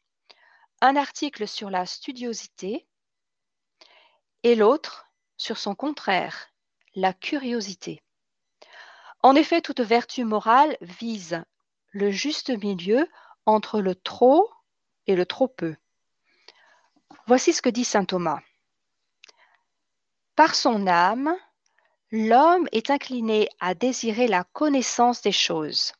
Un 0.81 0.97
article 0.97 1.47
sur 1.47 1.71
la 1.71 1.87
studiosité 1.87 2.87
et 4.43 4.53
l'autre 4.53 5.07
sur 5.37 5.57
son 5.57 5.73
contraire, 5.73 6.49
la 6.93 7.13
curiosité. 7.13 8.03
En 9.23 9.33
effet, 9.33 9.61
toute 9.61 9.81
vertu 9.81 10.25
morale 10.25 10.77
vise 10.81 11.43
le 11.89 12.11
juste 12.11 12.51
milieu 12.51 13.09
entre 13.47 13.81
le 13.81 13.95
trop 13.95 14.47
et 15.07 15.15
le 15.15 15.25
trop 15.25 15.47
peu. 15.47 15.75
Voici 17.27 17.53
ce 17.53 17.61
que 17.61 17.69
dit 17.69 17.85
Saint 17.85 18.05
Thomas. 18.05 18.39
Par 20.35 20.55
son 20.55 20.87
âme, 20.87 21.35
l'homme 22.11 22.67
est 22.71 22.89
incliné 22.89 23.47
à 23.59 23.73
désirer 23.73 24.27
la 24.27 24.43
connaissance 24.43 25.21
des 25.21 25.31
choses. 25.31 25.93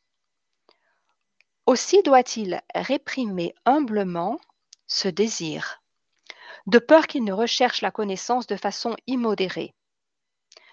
Aussi 1.66 2.02
doit-il 2.02 2.60
réprimer 2.74 3.54
humblement 3.64 4.40
ce 4.88 5.08
désir, 5.08 5.80
de 6.66 6.78
peur 6.78 7.06
qu'il 7.06 7.24
ne 7.24 7.32
recherche 7.32 7.82
la 7.82 7.90
connaissance 7.90 8.46
de 8.46 8.56
façon 8.56 8.96
immodérée. 9.06 9.74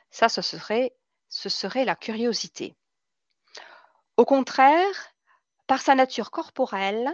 Ça, 0.10 0.30
ce 0.30 0.42
serait, 0.42 0.96
ce 1.30 1.48
serait 1.50 1.86
la 1.86 1.96
curiosité. 1.96 2.76
Au 4.18 4.26
contraire, 4.26 5.14
par 5.68 5.82
sa 5.82 5.94
nature 5.94 6.32
corporelle, 6.32 7.14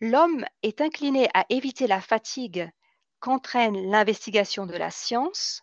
L'homme 0.00 0.46
est 0.62 0.80
incliné 0.80 1.28
à 1.34 1.44
éviter 1.50 1.86
la 1.86 2.00
fatigue 2.00 2.70
qu'entraîne 3.18 3.90
l'investigation 3.90 4.64
de 4.64 4.74
la 4.74 4.90
science, 4.90 5.62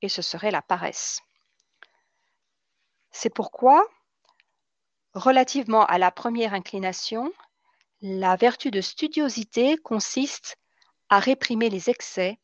et 0.00 0.08
ce 0.08 0.22
serait 0.22 0.52
la 0.52 0.62
paresse. 0.62 1.20
C'est 3.10 3.34
pourquoi, 3.34 3.84
relativement 5.12 5.84
à 5.86 5.98
la 5.98 6.12
première 6.12 6.54
inclination, 6.54 7.32
la 8.00 8.36
vertu 8.36 8.70
de 8.70 8.80
studiosité 8.80 9.76
consiste 9.76 10.56
à 11.08 11.18
réprimer 11.18 11.70
les 11.70 11.90
excès, 11.90 12.38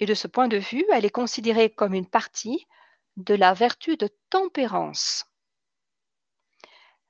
et 0.00 0.06
de 0.06 0.14
ce 0.14 0.26
point 0.26 0.48
de 0.48 0.56
vue, 0.56 0.86
elle 0.90 1.04
est 1.04 1.10
considérée 1.10 1.68
comme 1.68 1.92
une 1.92 2.08
partie 2.08 2.66
de 3.16 3.34
la 3.34 3.52
vertu 3.52 3.98
de 3.98 4.08
tempérance. 4.30 5.27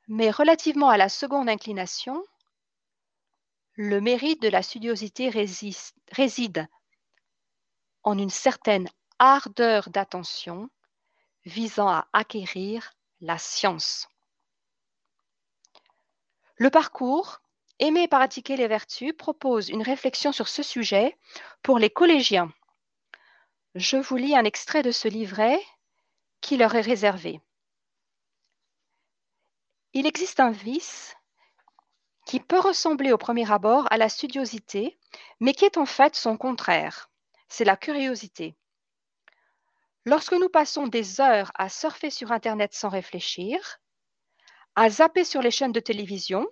Mais 0.08 0.30
relativement 0.30 0.88
à 0.88 0.96
la 0.96 1.08
seconde 1.08 1.48
inclination, 1.48 2.24
le 3.74 4.00
mérite 4.00 4.42
de 4.42 4.48
la 4.48 4.62
studiosité 4.62 5.30
réside 6.10 6.66
en 8.02 8.18
une 8.18 8.30
certaine 8.30 8.88
ardeur 9.18 9.90
d'attention 9.90 10.70
visant 11.44 11.88
à 11.88 12.08
acquérir 12.12 12.92
la 13.20 13.38
science. 13.38 14.08
Le 16.56 16.70
parcours 16.70 17.40
Aimer 17.80 18.02
et 18.02 18.08
pratiquer 18.08 18.56
les 18.56 18.66
vertus 18.66 19.12
propose 19.16 19.68
une 19.68 19.82
réflexion 19.82 20.32
sur 20.32 20.48
ce 20.48 20.64
sujet 20.64 21.16
pour 21.62 21.78
les 21.78 21.90
collégiens. 21.90 22.52
Je 23.76 23.96
vous 23.98 24.16
lis 24.16 24.34
un 24.34 24.44
extrait 24.44 24.82
de 24.82 24.90
ce 24.90 25.06
livret 25.06 25.60
qui 26.40 26.56
leur 26.56 26.74
est 26.74 26.80
réservé. 26.80 27.40
Il 29.94 30.06
existe 30.06 30.40
un 30.40 30.50
vice 30.50 31.14
qui 32.26 32.40
peut 32.40 32.60
ressembler 32.60 33.12
au 33.12 33.18
premier 33.18 33.50
abord 33.50 33.86
à 33.90 33.96
la 33.96 34.10
studiosité, 34.10 34.98
mais 35.40 35.54
qui 35.54 35.64
est 35.64 35.78
en 35.78 35.86
fait 35.86 36.14
son 36.14 36.36
contraire. 36.36 37.10
C'est 37.48 37.64
la 37.64 37.76
curiosité. 37.76 38.54
Lorsque 40.04 40.34
nous 40.34 40.50
passons 40.50 40.86
des 40.86 41.20
heures 41.20 41.50
à 41.54 41.68
surfer 41.68 42.10
sur 42.10 42.32
Internet 42.32 42.74
sans 42.74 42.90
réfléchir, 42.90 43.78
à 44.76 44.90
zapper 44.90 45.24
sur 45.24 45.40
les 45.40 45.50
chaînes 45.50 45.72
de 45.72 45.80
télévision 45.80 46.46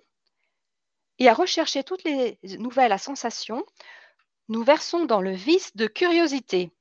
et 1.19 1.29
à 1.29 1.33
rechercher 1.33 1.83
toutes 1.83 2.03
les 2.03 2.39
nouvelles 2.57 2.91
à 2.91 2.97
sensation, 2.97 3.63
nous 4.49 4.63
versons 4.63 5.05
dans 5.05 5.21
le 5.21 5.33
vice 5.33 5.75
de 5.75 5.87
curiosité. 5.87 6.71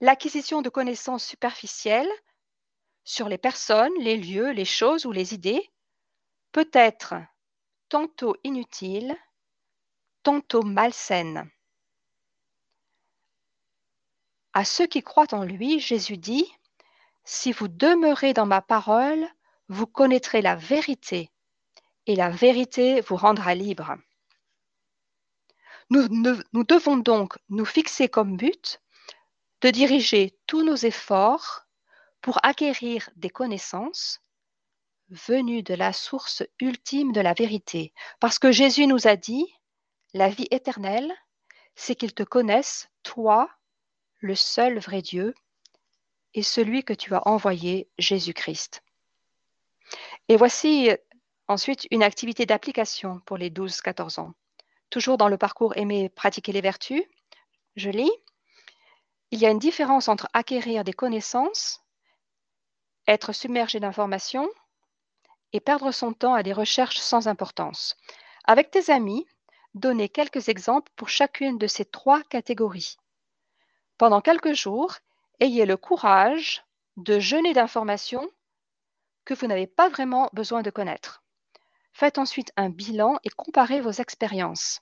L'acquisition 0.00 0.62
de 0.62 0.68
connaissances 0.68 1.24
superficielles 1.24 2.10
sur 3.08 3.30
les 3.30 3.38
personnes, 3.38 3.94
les 4.00 4.18
lieux, 4.18 4.50
les 4.50 4.66
choses 4.66 5.06
ou 5.06 5.12
les 5.12 5.32
idées 5.32 5.70
peut 6.52 6.68
être 6.74 7.14
tantôt 7.88 8.36
inutile, 8.44 9.16
tantôt 10.22 10.62
malsaine. 10.62 11.50
À 14.52 14.66
ceux 14.66 14.86
qui 14.86 15.02
croient 15.02 15.32
en 15.32 15.42
lui, 15.42 15.80
Jésus 15.80 16.18
dit, 16.18 16.52
Si 17.24 17.50
vous 17.50 17.68
demeurez 17.68 18.34
dans 18.34 18.44
ma 18.44 18.60
parole, 18.60 19.26
vous 19.68 19.86
connaîtrez 19.86 20.42
la 20.42 20.54
vérité, 20.54 21.30
et 22.04 22.14
la 22.14 22.28
vérité 22.28 23.00
vous 23.00 23.16
rendra 23.16 23.54
libre. 23.54 23.96
Nous, 25.88 26.06
nous, 26.10 26.64
devons 26.64 26.98
donc 26.98 27.38
nous 27.48 27.64
fixer 27.64 28.10
comme 28.10 28.36
but 28.36 28.82
de 29.62 29.70
diriger 29.70 30.38
tous 30.46 30.62
nos 30.62 30.76
efforts 30.76 31.67
pour 32.20 32.38
acquérir 32.42 33.10
des 33.16 33.30
connaissances 33.30 34.20
venues 35.10 35.62
de 35.62 35.74
la 35.74 35.92
source 35.92 36.42
ultime 36.60 37.12
de 37.12 37.20
la 37.20 37.32
vérité. 37.32 37.92
Parce 38.20 38.38
que 38.38 38.52
Jésus 38.52 38.86
nous 38.86 39.06
a 39.06 39.16
dit, 39.16 39.46
la 40.14 40.28
vie 40.28 40.48
éternelle, 40.50 41.12
c'est 41.74 41.94
qu'ils 41.94 42.14
te 42.14 42.22
connaissent, 42.22 42.88
toi, 43.02 43.48
le 44.18 44.34
seul 44.34 44.78
vrai 44.78 45.02
Dieu, 45.02 45.34
et 46.34 46.42
celui 46.42 46.84
que 46.84 46.92
tu 46.92 47.14
as 47.14 47.26
envoyé, 47.26 47.88
Jésus-Christ. 47.98 48.82
Et 50.28 50.36
voici 50.36 50.90
ensuite 51.46 51.86
une 51.90 52.02
activité 52.02 52.44
d'application 52.44 53.20
pour 53.20 53.38
les 53.38 53.50
12-14 53.50 54.20
ans. 54.20 54.34
Toujours 54.90 55.16
dans 55.18 55.28
le 55.28 55.38
parcours 55.38 55.76
Aimer, 55.76 56.08
pratiquer 56.08 56.52
les 56.52 56.60
vertus, 56.60 57.02
je 57.76 57.90
lis, 57.90 58.10
il 59.30 59.38
y 59.38 59.46
a 59.46 59.50
une 59.50 59.58
différence 59.58 60.08
entre 60.08 60.28
acquérir 60.32 60.84
des 60.84 60.92
connaissances, 60.92 61.80
être 63.08 63.32
submergé 63.32 63.80
d'informations 63.80 64.48
et 65.52 65.60
perdre 65.60 65.90
son 65.90 66.12
temps 66.12 66.34
à 66.34 66.42
des 66.42 66.52
recherches 66.52 66.98
sans 66.98 67.26
importance. 67.26 67.96
Avec 68.44 68.70
tes 68.70 68.92
amis, 68.92 69.26
donnez 69.74 70.08
quelques 70.08 70.48
exemples 70.48 70.92
pour 70.94 71.08
chacune 71.08 71.58
de 71.58 71.66
ces 71.66 71.86
trois 71.86 72.22
catégories. 72.22 72.96
Pendant 73.96 74.20
quelques 74.20 74.52
jours, 74.52 74.94
ayez 75.40 75.64
le 75.66 75.76
courage 75.76 76.64
de 76.96 77.18
jeûner 77.18 77.54
d'informations 77.54 78.28
que 79.24 79.34
vous 79.34 79.46
n'avez 79.46 79.66
pas 79.66 79.88
vraiment 79.88 80.30
besoin 80.32 80.62
de 80.62 80.70
connaître. 80.70 81.22
Faites 81.92 82.18
ensuite 82.18 82.52
un 82.56 82.70
bilan 82.70 83.18
et 83.24 83.30
comparez 83.30 83.80
vos 83.80 83.90
expériences. 83.90 84.80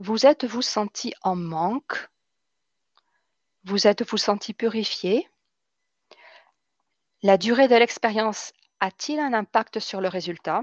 Vous 0.00 0.26
êtes-vous 0.26 0.62
senti 0.62 1.12
en 1.22 1.34
manque? 1.34 2.08
Vous 3.64 3.86
êtes-vous 3.86 4.16
senti 4.16 4.54
purifié? 4.54 5.28
La 7.24 7.36
durée 7.36 7.66
de 7.66 7.74
l'expérience 7.74 8.52
a-t-il 8.78 9.18
un 9.18 9.32
impact 9.32 9.80
sur 9.80 10.00
le 10.00 10.06
résultat? 10.06 10.62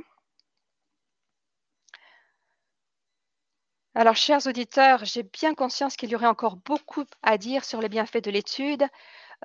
Alors, 3.94 4.16
chers 4.16 4.48
auditeurs, 4.48 5.04
j'ai 5.04 5.24
bien 5.24 5.54
conscience 5.54 5.98
qu'il 5.98 6.10
y 6.10 6.16
aurait 6.16 6.28
encore 6.28 6.56
beaucoup 6.56 7.04
à 7.24 7.38
dire 7.38 7.66
sur 7.66 7.82
les 7.82 7.90
bienfaits 7.90 8.24
de 8.24 8.32
l'étude. 8.32 8.88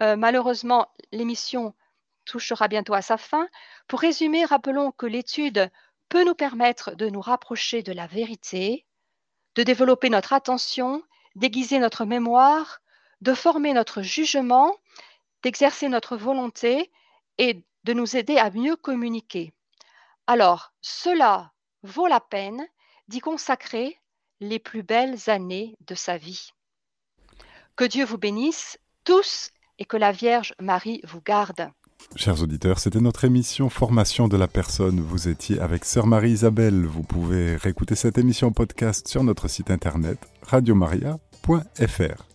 Euh, 0.00 0.14
malheureusement, 0.14 0.86
l'émission 1.10 1.74
touchera 2.26 2.68
bientôt 2.68 2.94
à 2.94 3.02
sa 3.02 3.16
fin. 3.16 3.48
Pour 3.88 3.98
résumer, 3.98 4.44
rappelons 4.44 4.92
que 4.92 5.06
l'étude 5.06 5.68
peut 6.10 6.24
nous 6.24 6.36
permettre 6.36 6.94
de 6.94 7.08
nous 7.08 7.20
rapprocher 7.20 7.82
de 7.82 7.92
la 7.92 8.06
vérité, 8.06 8.86
de 9.56 9.64
développer 9.64 10.10
notre 10.10 10.32
attention, 10.32 11.02
d'aiguiser 11.34 11.80
notre 11.80 12.04
mémoire, 12.04 12.80
de 13.20 13.34
former 13.34 13.72
notre 13.72 14.00
jugement, 14.00 14.76
d'exercer 15.42 15.88
notre 15.88 16.16
volonté 16.16 16.88
et 17.40 17.64
de 17.84 17.92
nous 17.94 18.16
aider 18.16 18.36
à 18.36 18.50
mieux 18.50 18.76
communiquer. 18.76 19.52
Alors, 20.26 20.72
cela 20.82 21.52
vaut 21.82 22.06
la 22.06 22.20
peine 22.20 22.62
d'y 23.08 23.20
consacrer 23.20 23.98
les 24.40 24.58
plus 24.58 24.82
belles 24.82 25.28
années 25.28 25.74
de 25.88 25.94
sa 25.94 26.18
vie. 26.18 26.50
Que 27.76 27.84
Dieu 27.84 28.04
vous 28.04 28.18
bénisse 28.18 28.78
tous 29.04 29.50
et 29.78 29.86
que 29.86 29.96
la 29.96 30.12
Vierge 30.12 30.54
Marie 30.60 31.00
vous 31.04 31.22
garde. 31.22 31.70
Chers 32.14 32.42
auditeurs, 32.42 32.78
c'était 32.78 33.00
notre 33.00 33.24
émission 33.24 33.70
Formation 33.70 34.28
de 34.28 34.36
la 34.36 34.46
personne. 34.46 35.00
Vous 35.00 35.28
étiez 35.28 35.60
avec 35.60 35.86
Sœur 35.86 36.06
Marie-Isabelle. 36.06 36.84
Vous 36.84 37.02
pouvez 37.02 37.56
réécouter 37.56 37.94
cette 37.94 38.18
émission 38.18 38.52
podcast 38.52 39.08
sur 39.08 39.24
notre 39.24 39.48
site 39.48 39.70
internet 39.70 40.18
radiomaria.fr. 40.42 42.26